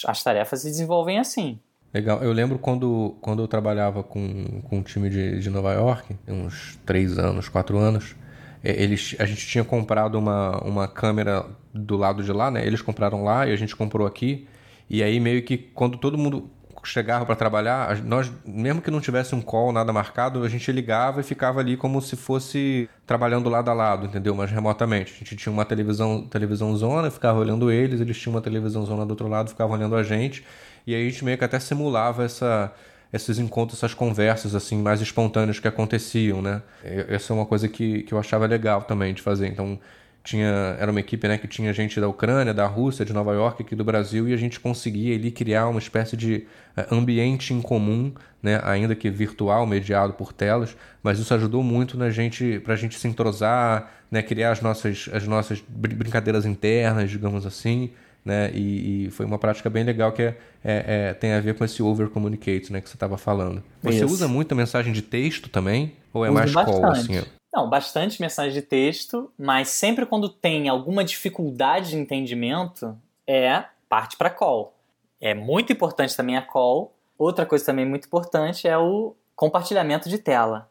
[0.05, 1.59] as tarefas se desenvolvem assim.
[1.91, 2.21] Legal.
[2.21, 6.79] Eu lembro quando, quando eu trabalhava com, com um time de, de Nova York, uns
[6.85, 8.15] três anos, quatro anos,
[8.63, 12.65] eles, a gente tinha comprado uma, uma câmera do lado de lá, né?
[12.65, 14.47] Eles compraram lá e a gente comprou aqui.
[14.89, 16.49] E aí meio que quando todo mundo
[16.83, 21.21] chegava para trabalhar, nós, mesmo que não tivesse um call, nada marcado, a gente ligava
[21.21, 24.33] e ficava ali como se fosse trabalhando lado a lado, entendeu?
[24.35, 25.13] Mas remotamente.
[25.13, 29.05] A gente tinha uma televisão, televisão zona, ficava olhando eles, eles tinham uma televisão zona
[29.05, 30.43] do outro lado, ficavam olhando a gente.
[30.85, 32.73] E aí a gente meio que até simulava essa,
[33.11, 36.61] esses encontros, essas conversas assim mais espontâneas que aconteciam, né?
[36.83, 39.47] Essa é uma coisa que, que eu achava legal também de fazer.
[39.47, 39.79] Então,
[40.23, 43.63] tinha era uma equipe né, que tinha gente da Ucrânia, da Rússia, de Nova York,
[43.63, 46.45] aqui do Brasil, e a gente conseguia ali criar uma espécie de
[46.77, 51.97] eh, ambiente em comum, né, ainda que virtual, mediado por telas, mas isso ajudou muito
[51.97, 57.09] na gente, para a gente se entrosar, né, criar as nossas, as nossas brincadeiras internas,
[57.09, 57.91] digamos assim,
[58.23, 61.55] né, e, e foi uma prática bem legal que é, é, é, tem a ver
[61.55, 63.63] com esse over communicate, né, que você estava falando.
[63.81, 64.05] Você isso.
[64.05, 66.81] usa muita mensagem de texto também, ou é Uso mais bastante.
[66.81, 67.21] call assim?
[67.53, 74.15] Não, bastante mensagem de texto, mas sempre quando tem alguma dificuldade de entendimento, é parte
[74.15, 74.73] para call.
[75.19, 76.95] É muito importante também a call.
[77.17, 80.69] Outra coisa também muito importante é o compartilhamento de tela.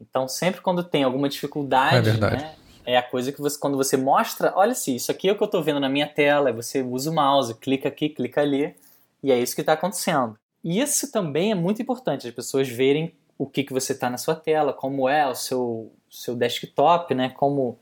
[0.00, 2.54] Então, sempre quando tem alguma dificuldade, é, né,
[2.88, 5.42] é a coisa que você, quando você mostra, olha assim, isso aqui é o que
[5.42, 8.74] eu estou vendo na minha tela, você usa o mouse, clica aqui, clica ali,
[9.22, 10.38] e é isso que está acontecendo.
[10.64, 14.16] E isso também é muito importante, as pessoas verem o que, que você está na
[14.16, 17.28] sua tela, como é o seu, seu desktop, né?
[17.28, 17.78] Como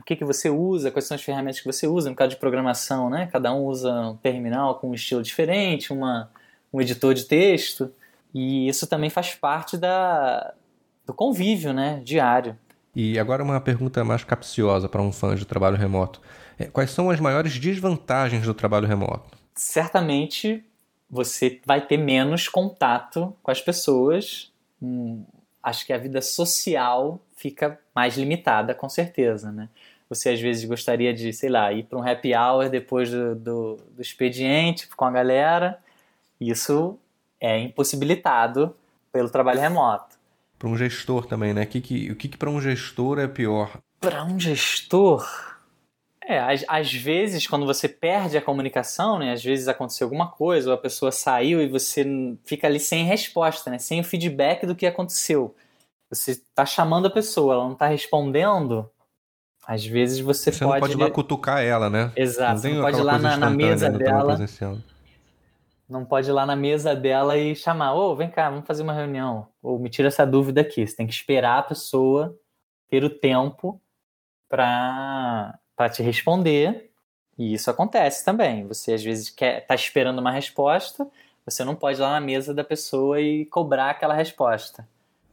[0.00, 2.36] o que, que você usa, quais são as ferramentas que você usa, no caso de
[2.36, 3.28] programação, né?
[3.30, 6.28] Cada um usa um terminal com um estilo diferente, uma,
[6.72, 7.92] um editor de texto.
[8.34, 10.52] E isso também faz parte da,
[11.06, 12.58] do convívio né, diário.
[12.94, 16.20] E agora uma pergunta mais capciosa para um fã de trabalho remoto.
[16.58, 19.38] É, quais são as maiores desvantagens do trabalho remoto?
[19.54, 20.64] Certamente
[21.08, 25.24] você vai ter menos contato com as pessoas um,
[25.62, 29.68] acho que a vida social fica mais limitada, com certeza, né?
[30.08, 33.76] Você às vezes gostaria de, sei lá, ir para um happy hour depois do, do,
[33.92, 35.78] do expediente com a galera.
[36.40, 36.98] Isso
[37.40, 38.74] é impossibilitado
[39.12, 40.18] pelo trabalho remoto.
[40.60, 41.62] Para um gestor também, né?
[41.62, 43.78] O que, que, o que, que para um gestor é pior?
[43.98, 45.26] Para um gestor,
[46.22, 49.32] é, às, às, vezes, quando você perde a comunicação, né?
[49.32, 52.04] Às vezes aconteceu alguma coisa, ou a pessoa saiu e você
[52.44, 53.78] fica ali sem resposta, né?
[53.78, 55.56] Sem o feedback do que aconteceu.
[56.10, 58.86] Você está chamando a pessoa, ela não está respondendo.
[59.66, 60.58] Às vezes você, você pode.
[60.58, 62.12] Você não pode ir lá cutucar ela, né?
[62.14, 62.62] Exato.
[62.64, 64.38] Não, não pode ir lá na, na mesa dela
[65.90, 68.82] não pode ir lá na mesa dela e chamar, ô, oh, vem cá, vamos fazer
[68.82, 69.48] uma reunião.
[69.60, 70.86] Ou me tira essa dúvida aqui.
[70.86, 72.38] Você tem que esperar a pessoa
[72.88, 73.80] ter o tempo
[74.48, 75.58] para
[75.92, 76.90] te responder.
[77.36, 78.66] E isso acontece também.
[78.68, 81.08] Você às vezes quer tá esperando uma resposta,
[81.44, 84.86] você não pode ir lá na mesa da pessoa e cobrar aquela resposta.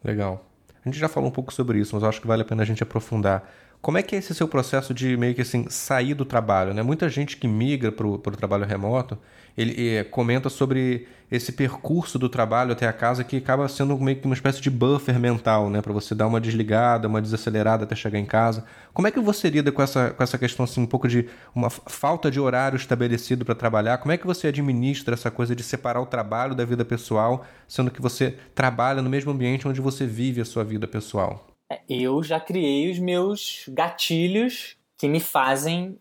[0.03, 0.43] Legal.
[0.83, 2.65] A gente já falou um pouco sobre isso, mas acho que vale a pena a
[2.65, 3.47] gente aprofundar.
[3.81, 6.73] Como é que é esse seu processo de meio que assim sair do trabalho?
[6.73, 6.81] Né?
[6.81, 9.17] Muita gente que migra para o trabalho remoto,
[9.57, 14.17] ele é, comenta sobre esse percurso do trabalho até a casa que acaba sendo meio
[14.17, 15.81] que uma espécie de buffer mental, né?
[15.81, 18.63] Para você dar uma desligada, uma desacelerada até chegar em casa.
[18.93, 21.69] Como é que você lida com essa, com essa questão assim, um pouco de uma
[21.69, 23.97] falta de horário estabelecido para trabalhar?
[23.97, 27.91] Como é que você administra essa coisa de separar o trabalho da vida pessoal, sendo
[27.91, 31.46] que você trabalha no mesmo ambiente onde você vive a sua vida pessoal?
[31.89, 35.99] Eu já criei os meus gatilhos que me fazem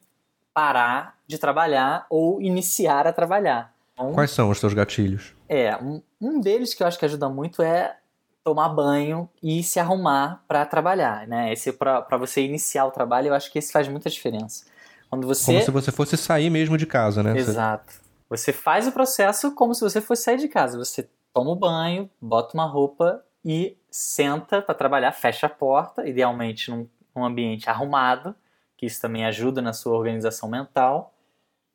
[0.54, 3.74] parar de trabalhar ou iniciar a trabalhar.
[3.92, 5.34] Então, Quais são os seus gatilhos?
[5.48, 7.96] É, um, um deles que eu acho que ajuda muito é
[8.44, 11.52] tomar banho e se arrumar para trabalhar, né?
[11.52, 14.64] Esse para você iniciar o trabalho, eu acho que esse faz muita diferença.
[15.10, 17.36] Quando você Como se você fosse sair mesmo de casa, né?
[17.36, 17.94] Exato.
[18.28, 20.78] Você faz o processo como se você fosse sair de casa.
[20.78, 26.70] Você toma o banho, bota uma roupa e senta para trabalhar, fecha a porta, idealmente
[26.70, 28.34] num, num ambiente arrumado,
[28.76, 31.14] que isso também ajuda na sua organização mental,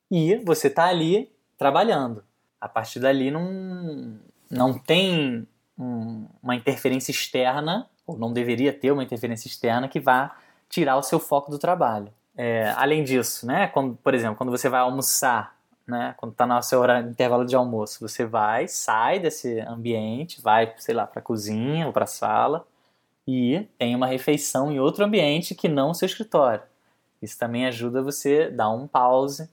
[0.10, 2.24] e você está ali trabalhando.
[2.60, 4.20] A partir dali não,
[4.52, 10.36] não tem um, uma interferência externa, ou não deveria ter uma interferência externa que vá
[10.70, 12.14] tirar o seu foco do trabalho.
[12.38, 15.56] É, além disso, né, quando, por exemplo, quando você vai almoçar
[15.88, 16.14] né?
[16.18, 20.96] Quando está no seu horário intervalo de almoço, você vai, sai desse ambiente, vai, sei
[20.96, 22.66] lá, para cozinha ou para sala
[23.28, 26.64] e tem uma refeição em outro ambiente que não o seu escritório.
[27.22, 29.50] Isso também ajuda você dar um pause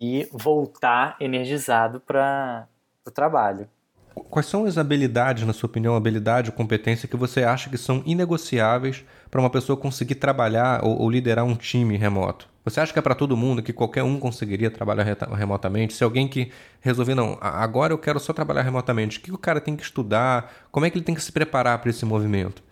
[0.00, 2.66] e voltar energizado para
[3.06, 3.68] o trabalho.
[4.14, 8.02] Quais são as habilidades, na sua opinião, habilidade ou competência que você acha que são
[8.04, 12.48] inegociáveis para uma pessoa conseguir trabalhar ou, ou, liderar um time remoto?
[12.64, 15.04] Você acha que é para todo mundo, que qualquer um conseguiria trabalhar
[15.34, 15.94] remotamente?
[15.94, 19.60] Se alguém que resolver, não, agora eu quero só trabalhar remotamente, o que o cara
[19.60, 20.52] tem que estudar?
[20.70, 22.62] Como é que ele tem que se preparar para esse movimento?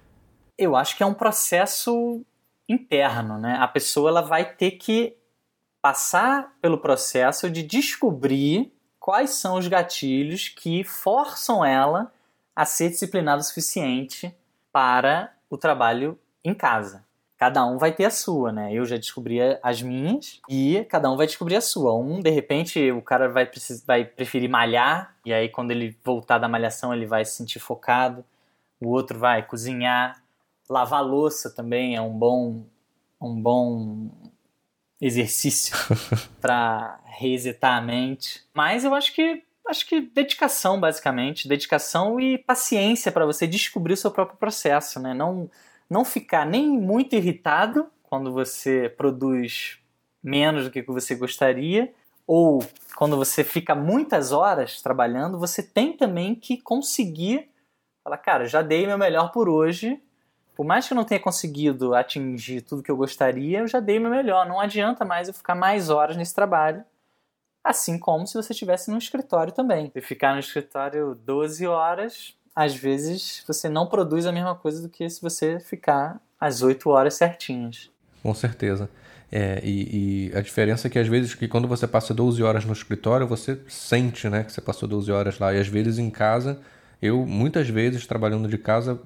[0.57, 2.25] Eu acho que é um processo
[2.69, 3.57] interno, né?
[3.59, 5.17] A pessoa ela vai ter que
[5.83, 12.13] passar pelo processo de descobrir quais são os gatilhos que forçam ela
[12.55, 14.33] a ser disciplinada o suficiente
[14.71, 17.05] para o trabalho em casa.
[17.39, 18.71] Cada um vai ter a sua, né?
[18.71, 21.97] Eu já descobri as minhas e cada um vai descobrir a sua.
[21.97, 23.51] Um, de repente, o cara vai,
[23.87, 28.23] vai preferir malhar, e aí quando ele voltar da malhação ele vai se sentir focado.
[28.79, 30.23] O outro vai cozinhar,
[30.69, 32.65] lavar louça também é um bom
[33.21, 34.11] um bom
[35.01, 35.77] exercício
[36.41, 38.43] para resetar a mente.
[38.55, 43.97] Mas eu acho que acho que dedicação basicamente, dedicação e paciência para você descobrir o
[43.97, 45.15] seu próprio processo, né?
[45.15, 45.51] Não
[45.89, 49.79] não ficar nem muito irritado quando você produz
[50.23, 51.93] menos do que você gostaria,
[52.27, 57.49] ou quando você fica muitas horas trabalhando, você tem também que conseguir
[58.05, 60.01] falar, cara, já dei meu melhor por hoje.
[60.61, 63.99] Por mais que eu não tenha conseguido atingir tudo que eu gostaria, eu já dei
[63.99, 64.47] meu melhor.
[64.47, 66.85] Não adianta mais eu ficar mais horas nesse trabalho.
[67.65, 69.91] Assim como se você estivesse no escritório também.
[69.91, 74.91] Se ficar no escritório 12 horas, às vezes você não produz a mesma coisa do
[74.91, 77.91] que se você ficar às 8 horas certinhas.
[78.23, 78.91] Com certeza.
[79.33, 82.67] É, e, e, a diferença é que às vezes que quando você passa 12 horas
[82.67, 85.55] no escritório, você sente né, que você passou 12 horas lá.
[85.55, 86.61] E às vezes em casa,
[87.01, 89.01] eu muitas vezes trabalhando de casa,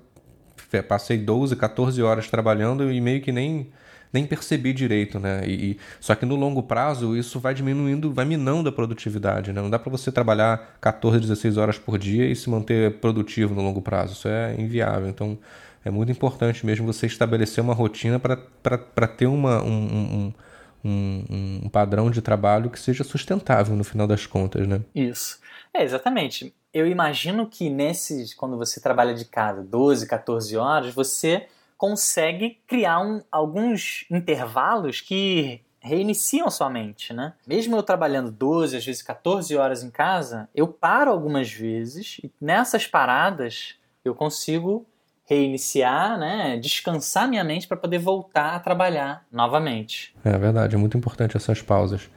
[0.82, 3.70] passei 12, 14 horas trabalhando e meio que nem
[4.14, 5.42] nem percebi direito, né?
[5.44, 9.60] E, e, só que no longo prazo isso vai diminuindo, vai minando a produtividade, né?
[9.60, 13.62] Não dá para você trabalhar 14, 16 horas por dia e se manter produtivo no
[13.62, 14.12] longo prazo.
[14.12, 15.08] Isso é inviável.
[15.08, 15.36] Então
[15.84, 20.32] é muito importante mesmo você estabelecer uma rotina para ter uma, um,
[20.84, 24.80] um, um, um padrão de trabalho que seja sustentável no final das contas, né?
[24.94, 25.40] Isso.
[25.74, 26.54] É, exatamente.
[26.74, 31.46] Eu imagino que nesses, quando você trabalha de casa 12, 14 horas, você
[31.78, 37.34] consegue criar um, alguns intervalos que reiniciam sua mente, né?
[37.46, 42.32] Mesmo eu trabalhando 12, às vezes 14 horas em casa, eu paro algumas vezes e
[42.40, 44.84] nessas paradas eu consigo
[45.26, 50.14] reiniciar, né, descansar minha mente para poder voltar a trabalhar novamente.
[50.24, 52.10] É verdade, é muito importante essas pausas.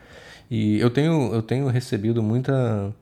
[0.50, 2.94] E eu tenho, eu tenho recebido muita,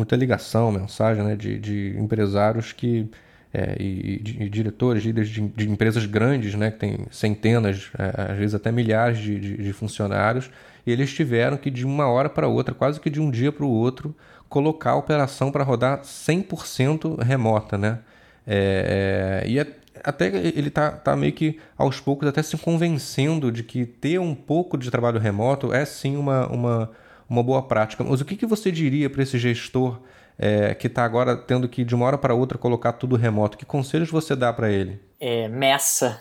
[0.00, 3.06] muita ligação, mensagem né, de, de empresários que
[3.52, 8.38] é, e, e, diretores, líderes de, de, empresas grandes, né, que tem centenas, é, às
[8.38, 10.50] vezes até milhares de, de, de, funcionários,
[10.86, 13.66] e eles tiveram que de uma hora para outra, quase que de um dia para
[13.66, 14.14] o outro,
[14.48, 17.98] colocar a operação para rodar 100% remota, né?
[18.46, 19.60] É, é, e
[20.02, 24.34] até ele está tá meio que aos poucos até se convencendo de que ter um
[24.34, 26.90] pouco de trabalho remoto é sim uma, uma,
[27.30, 28.02] uma boa prática.
[28.02, 30.00] Mas o que, que você diria para esse gestor
[30.36, 33.56] é, que está agora tendo que de uma hora para outra colocar tudo remoto?
[33.56, 35.00] Que conselhos você dá para ele?
[35.20, 36.20] É, meça.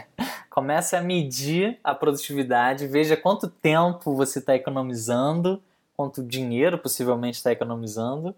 [0.50, 5.62] Comece a medir a produtividade, veja quanto tempo você está economizando,
[5.96, 8.34] quanto dinheiro possivelmente está economizando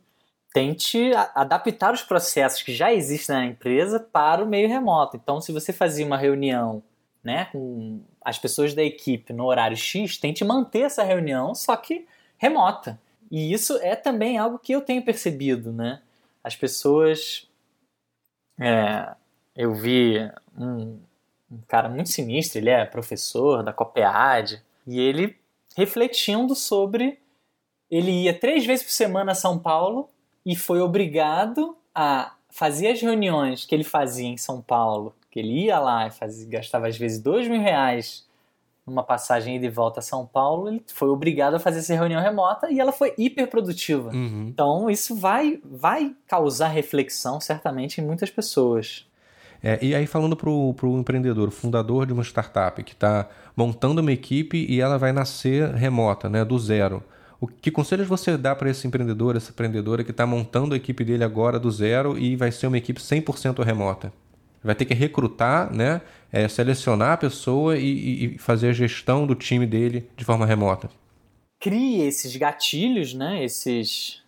[0.52, 5.16] tente adaptar os processos que já existem na empresa para o meio remoto.
[5.16, 6.82] Então, se você fazia uma reunião
[7.24, 12.06] né, com as pessoas da equipe no horário X, tente manter essa reunião, só que
[12.38, 13.00] remota.
[13.30, 16.02] E isso é também algo que eu tenho percebido, né?
[16.42, 17.48] As pessoas...
[18.60, 19.14] É,
[19.56, 20.18] eu vi
[20.56, 20.98] um,
[21.50, 25.36] um cara muito sinistro, ele é professor da COPEAD, e ele
[25.76, 27.18] refletindo sobre...
[27.90, 30.08] Ele ia três vezes por semana a São Paulo
[30.46, 35.64] e foi obrigado a fazer as reuniões que ele fazia em São Paulo, que ele
[35.64, 38.30] ia lá e fazia, gastava às vezes dois mil reais
[38.86, 42.20] numa passagem ida e volta a São Paulo, ele foi obrigado a fazer essa reunião
[42.20, 44.10] remota e ela foi hiper produtiva.
[44.10, 44.48] Uhum.
[44.48, 49.06] Então isso vai, vai causar reflexão certamente em muitas pessoas.
[49.62, 54.12] É, e aí falando para o empreendedor, fundador de uma startup que está montando uma
[54.12, 57.02] equipe e ela vai nascer remota, né, do zero.
[57.40, 61.04] O que conselhos você dá para esse empreendedor, essa empreendedora que está montando a equipe
[61.04, 64.12] dele agora do zero e vai ser uma equipe 100% remota?
[64.64, 66.00] Vai ter que recrutar, né,
[66.30, 70.88] é, selecionar a pessoa e, e fazer a gestão do time dele de forma remota.
[71.58, 74.22] Crie esses gatilhos, né, esses,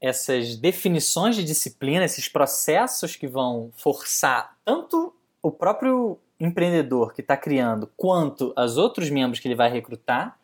[0.00, 7.36] essas definições de disciplina, esses processos que vão forçar tanto o próprio empreendedor que está
[7.36, 10.38] criando quanto os outros membros que ele vai recrutar.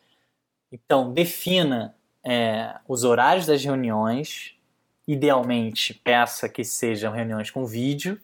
[0.70, 4.54] Então, defina é, os horários das reuniões,
[5.06, 8.20] idealmente peça que sejam reuniões com vídeo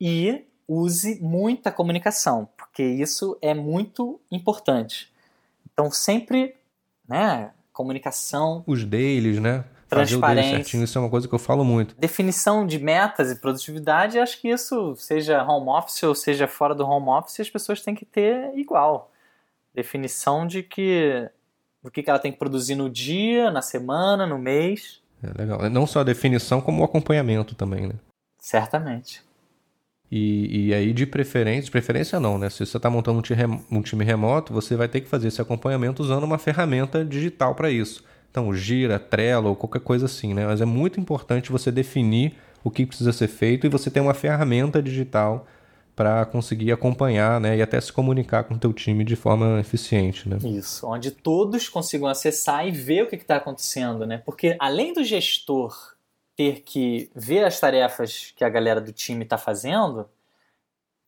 [0.00, 5.12] e use muita comunicação, porque isso é muito importante.
[5.72, 6.54] Então sempre,
[7.08, 9.64] né, comunicação, os dailies, né?
[9.88, 10.50] Transparência.
[10.52, 11.96] certinho, isso é uma coisa que eu falo muito.
[11.98, 16.86] Definição de metas e produtividade, acho que isso, seja home office ou seja fora do
[16.86, 19.10] home office, as pessoas têm que ter igual.
[19.74, 21.28] Definição de que
[21.82, 25.00] do que, que ela tem que produzir no dia, na semana, no mês.
[25.22, 25.68] É legal.
[25.70, 27.94] Não só a definição, como o acompanhamento também, né?
[28.38, 29.22] Certamente.
[30.10, 32.50] E, e aí, de preferência, de preferência não, né?
[32.50, 36.24] Se você está montando um time, remoto, você vai ter que fazer esse acompanhamento usando
[36.24, 38.02] uma ferramenta digital para isso.
[38.30, 40.46] Então, Gira, Trello ou qualquer coisa assim, né?
[40.46, 42.34] Mas é muito importante você definir
[42.64, 45.46] o que precisa ser feito e você ter uma ferramenta digital
[45.94, 50.28] para conseguir acompanhar né, e até se comunicar com o teu time de forma eficiente.
[50.28, 50.38] Né?
[50.44, 54.06] Isso, onde todos consigam acessar e ver o que está acontecendo.
[54.06, 54.22] Né?
[54.24, 55.89] Porque além do gestor
[56.40, 60.08] ter que ver as tarefas que a galera do time está fazendo,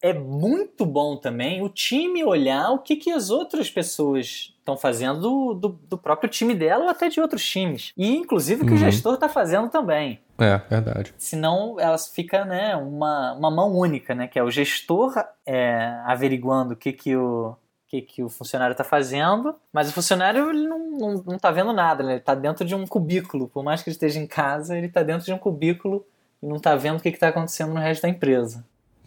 [0.03, 5.20] é muito bom também o time olhar o que, que as outras pessoas estão fazendo
[5.20, 7.95] do, do, do, próprio time dela ou até de outros times.
[7.97, 8.76] E inclusive o que uhum.
[8.76, 10.20] o gestor está fazendo também.
[10.39, 11.14] É, verdade.
[11.16, 14.28] Senão ela fica né, uma, uma mão única, né?
[14.28, 15.14] Que é o gestor
[15.47, 17.57] é, averiguando o que, que o,
[17.93, 21.74] que, que o funcionário está fazendo, mas o funcionário ele não, não, não tá vendo
[21.74, 22.12] nada, né?
[22.12, 23.49] ele está dentro de um cubículo.
[23.49, 26.03] Por mais que ele esteja em casa, ele está dentro de um cubículo
[26.43, 28.64] e não está vendo o que está acontecendo no resto da empresa.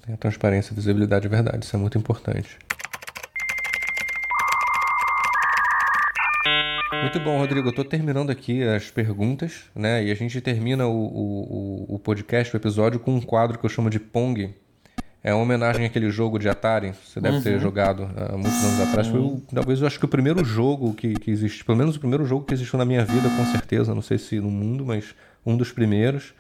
[0.08, 1.66] A transparência, visibilidade, é verdade.
[1.66, 2.60] Isso é muito importante.
[7.02, 7.68] Muito bom, Rodrigo.
[7.68, 10.04] Eu estou terminando aqui as perguntas, né?
[10.04, 13.70] E a gente termina o, o, o podcast, o episódio, com um quadro que eu
[13.70, 14.54] chamo de Pong.
[15.28, 16.94] É uma homenagem àquele jogo de Atari.
[17.04, 17.42] Você deve uhum.
[17.42, 19.08] ter jogado há muitos anos atrás.
[19.08, 22.00] Foi, o, talvez, eu acho que o primeiro jogo que, que existe, pelo menos o
[22.00, 23.96] primeiro jogo que existiu na minha vida, com certeza.
[23.96, 26.36] Não sei se no mundo, mas um dos primeiros.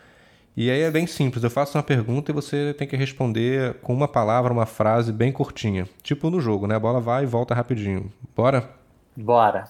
[0.55, 3.91] E aí é bem simples, eu faço uma pergunta e você tem que responder com
[3.91, 5.89] uma palavra, uma frase bem curtinha.
[6.03, 6.75] Tipo no jogo, né?
[6.75, 8.13] A bola vai e volta rapidinho.
[8.35, 8.69] Bora?
[9.17, 9.63] Bora.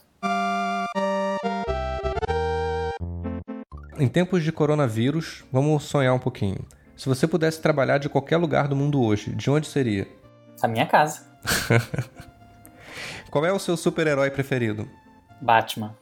[3.98, 6.60] Em tempos de coronavírus, vamos sonhar um pouquinho.
[6.96, 10.08] Se você pudesse trabalhar de qualquer lugar do mundo hoje, de onde seria?
[10.62, 11.22] A minha casa.
[13.30, 14.88] Qual é o seu super-herói preferido?
[15.42, 15.96] Batman.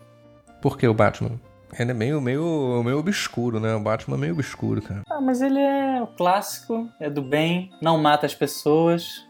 [0.62, 1.40] Por que o Batman?
[1.78, 3.74] Ele é meio, meio, meio obscuro, né?
[3.74, 5.02] O Batman é meio obscuro, cara.
[5.10, 9.26] Ah, mas ele é o clássico, é do bem, não mata as pessoas.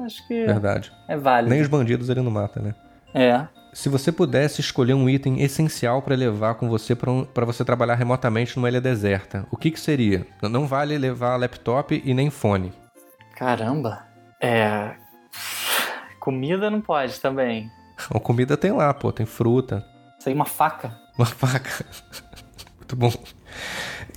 [0.00, 0.92] Acho que Verdade.
[1.06, 1.50] é válido.
[1.50, 2.74] Nem os bandidos ele não mata, né?
[3.14, 3.46] É.
[3.78, 7.64] Se você pudesse escolher um item essencial para levar com você para um, pra você
[7.64, 10.26] trabalhar remotamente numa ilha deserta, o que que seria?
[10.42, 12.72] Não vale levar laptop e nem fone.
[13.36, 14.04] Caramba.
[14.42, 14.96] É.
[16.18, 17.70] Comida não pode também.
[18.12, 19.86] A comida tem lá, pô, tem fruta,
[20.18, 20.98] Isso aí, uma faca.
[21.16, 21.86] uma faca.
[22.78, 23.12] Muito bom.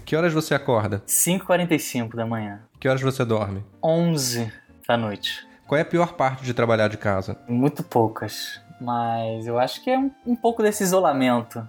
[0.03, 1.03] Que horas você acorda?
[1.05, 2.63] 5h45 da manhã.
[2.79, 3.63] Que horas você dorme?
[3.83, 4.51] 11
[4.87, 5.47] da noite.
[5.67, 7.37] Qual é a pior parte de trabalhar de casa?
[7.47, 8.59] Muito poucas.
[8.81, 11.65] Mas eu acho que é um, um pouco desse isolamento.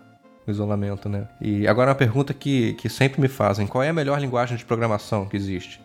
[0.47, 1.29] O isolamento, né?
[1.41, 4.65] E agora uma pergunta que, que sempre me fazem: qual é a melhor linguagem de
[4.65, 5.79] programação que existe?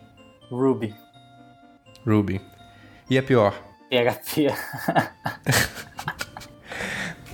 [0.49, 0.95] Ruby.
[2.05, 2.39] Ruby.
[3.09, 3.53] E a pior?
[3.89, 4.47] PHP.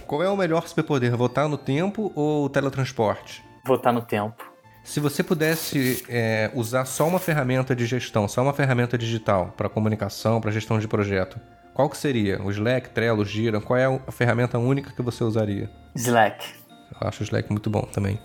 [0.06, 1.16] Qual é o melhor superpoder?
[1.18, 3.44] Voltar no tempo ou teletransporte?
[3.66, 4.52] Voltar no tempo.
[4.84, 9.68] Se você pudesse é, usar só uma ferramenta de gestão, só uma ferramenta digital para
[9.70, 11.40] comunicação, para gestão de projeto,
[11.74, 12.42] qual que seria?
[12.42, 13.60] O Slack, Trello, Gira?
[13.60, 15.70] Qual é a ferramenta única que você usaria?
[15.96, 16.46] Slack.
[16.92, 18.20] Eu acho o Slack muito bom também.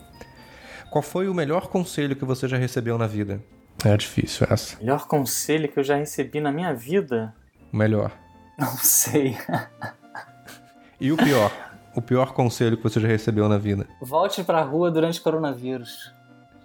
[0.90, 3.40] Qual foi o melhor conselho que você já recebeu na vida?
[3.84, 4.76] É difícil essa.
[4.78, 7.34] Melhor conselho que eu já recebi na minha vida?
[7.72, 8.12] O melhor.
[8.59, 9.36] Não sei.
[11.01, 11.53] E o pior?
[11.99, 13.86] o pior conselho que você já recebeu na vida?
[14.01, 16.12] Volte pra rua durante o coronavírus.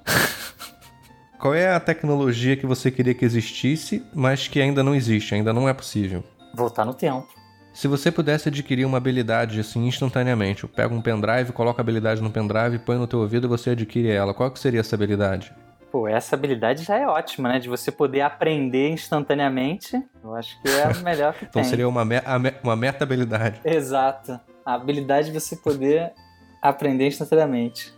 [1.39, 5.51] Qual é a tecnologia que você queria que existisse, mas que ainda não existe, ainda
[5.51, 6.23] não é possível?
[6.53, 7.27] Voltar no tempo.
[7.73, 12.29] Se você pudesse adquirir uma habilidade assim instantaneamente, pega um pendrive, coloca a habilidade no
[12.29, 15.51] pendrive, põe no teu ouvido e você adquire ela, qual que seria essa habilidade?
[15.91, 17.59] Pô, essa habilidade já é ótima, né?
[17.59, 19.99] De você poder aprender instantaneamente.
[20.23, 21.69] Eu acho que é a melhor que Então tem.
[21.69, 23.59] seria uma, me me- uma meta habilidade.
[23.65, 24.39] Exato.
[24.65, 26.11] A habilidade de você poder
[26.61, 27.93] aprender instantaneamente.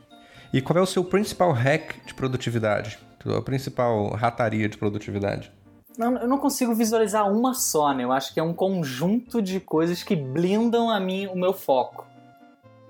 [0.54, 2.98] E qual é o seu principal hack de produtividade?
[3.26, 5.52] A principal rataria de produtividade?
[5.98, 8.04] Não, eu não consigo visualizar uma só, né?
[8.04, 12.06] Eu acho que é um conjunto de coisas que blindam a mim, o meu foco.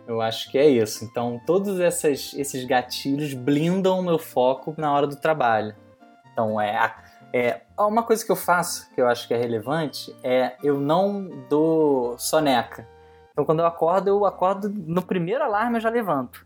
[0.08, 1.04] Eu acho que é isso.
[1.04, 5.76] Então, todos essas, esses gatilhos blindam o meu foco na hora do trabalho.
[6.32, 6.94] Então, é,
[7.34, 11.30] é uma coisa que eu faço que eu acho que é relevante é eu não
[11.50, 12.88] dou soneca.
[13.32, 16.46] Então, quando eu acordo, eu acordo no primeiro alarme eu já levanto.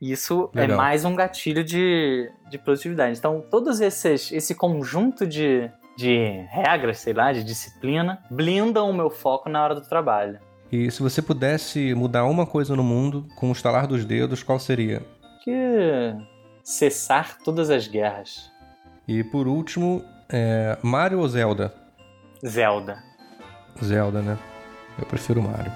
[0.00, 0.76] Isso é Legal.
[0.76, 3.18] mais um gatilho de, de produtividade.
[3.18, 9.10] Então, todos esses esse conjunto de, de regras, sei lá, de disciplina, blindam o meu
[9.10, 10.38] foco na hora do trabalho.
[10.70, 14.58] E se você pudesse mudar uma coisa no mundo com o estalar dos dedos, qual
[14.58, 15.02] seria?
[15.42, 16.14] Que
[16.64, 18.50] cessar todas as guerras.
[19.06, 21.72] E por último, é, Mario ou Zelda?
[22.44, 22.98] Zelda.
[23.82, 24.38] Zelda, né?
[24.98, 25.72] Eu prefiro Mario.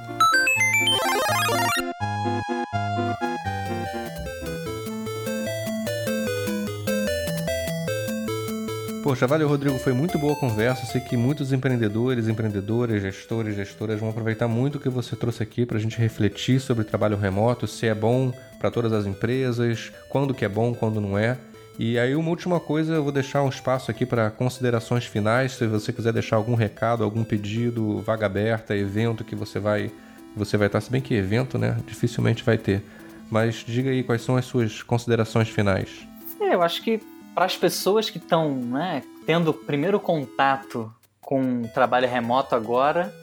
[9.09, 9.79] Poxa, valeu, Rodrigo.
[9.79, 10.85] Foi muito boa a conversa.
[10.85, 15.65] Sei que muitos empreendedores, empreendedoras, gestores, gestoras vão aproveitar muito o que você trouxe aqui
[15.65, 20.35] para a gente refletir sobre trabalho remoto, se é bom para todas as empresas, quando
[20.35, 21.39] que é bom, quando não é.
[21.79, 25.53] E aí, uma última coisa, eu vou deixar um espaço aqui para considerações finais.
[25.53, 29.91] Se você quiser deixar algum recado, algum pedido, vaga aberta, evento que você vai
[30.37, 31.79] você vai estar, se bem que evento, né?
[31.87, 32.85] Dificilmente vai ter.
[33.31, 36.07] Mas diga aí quais são as suas considerações finais.
[36.39, 37.01] É, eu acho que
[37.39, 43.15] para as pessoas que estão né, tendo primeiro contato com o trabalho remoto agora,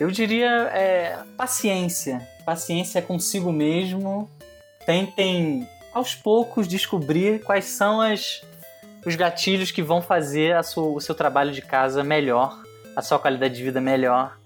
[0.00, 2.26] eu diria é, paciência.
[2.46, 4.30] Paciência consigo mesmo.
[4.86, 8.40] Tentem aos poucos descobrir quais são as,
[9.04, 12.58] os gatilhos que vão fazer sua- o seu trabalho de casa melhor,
[12.96, 14.38] a sua qualidade de vida melhor.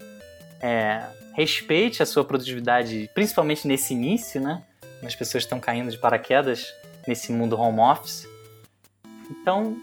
[0.59, 1.01] É,
[1.33, 4.61] respeite a sua produtividade, principalmente nesse início, né?
[5.01, 6.73] As pessoas estão caindo de paraquedas
[7.07, 8.27] nesse mundo home office.
[9.29, 9.77] Então,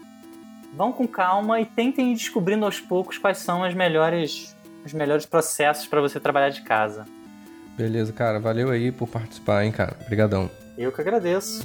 [0.75, 5.25] vão com calma e tentem ir descobrindo aos poucos quais são as melhores, os melhores
[5.25, 7.05] processos para você trabalhar de casa.
[7.77, 8.39] Beleza, cara.
[8.39, 9.97] Valeu aí por participar, hein, cara.
[10.01, 10.49] Obrigadão.
[10.77, 11.63] Eu que agradeço.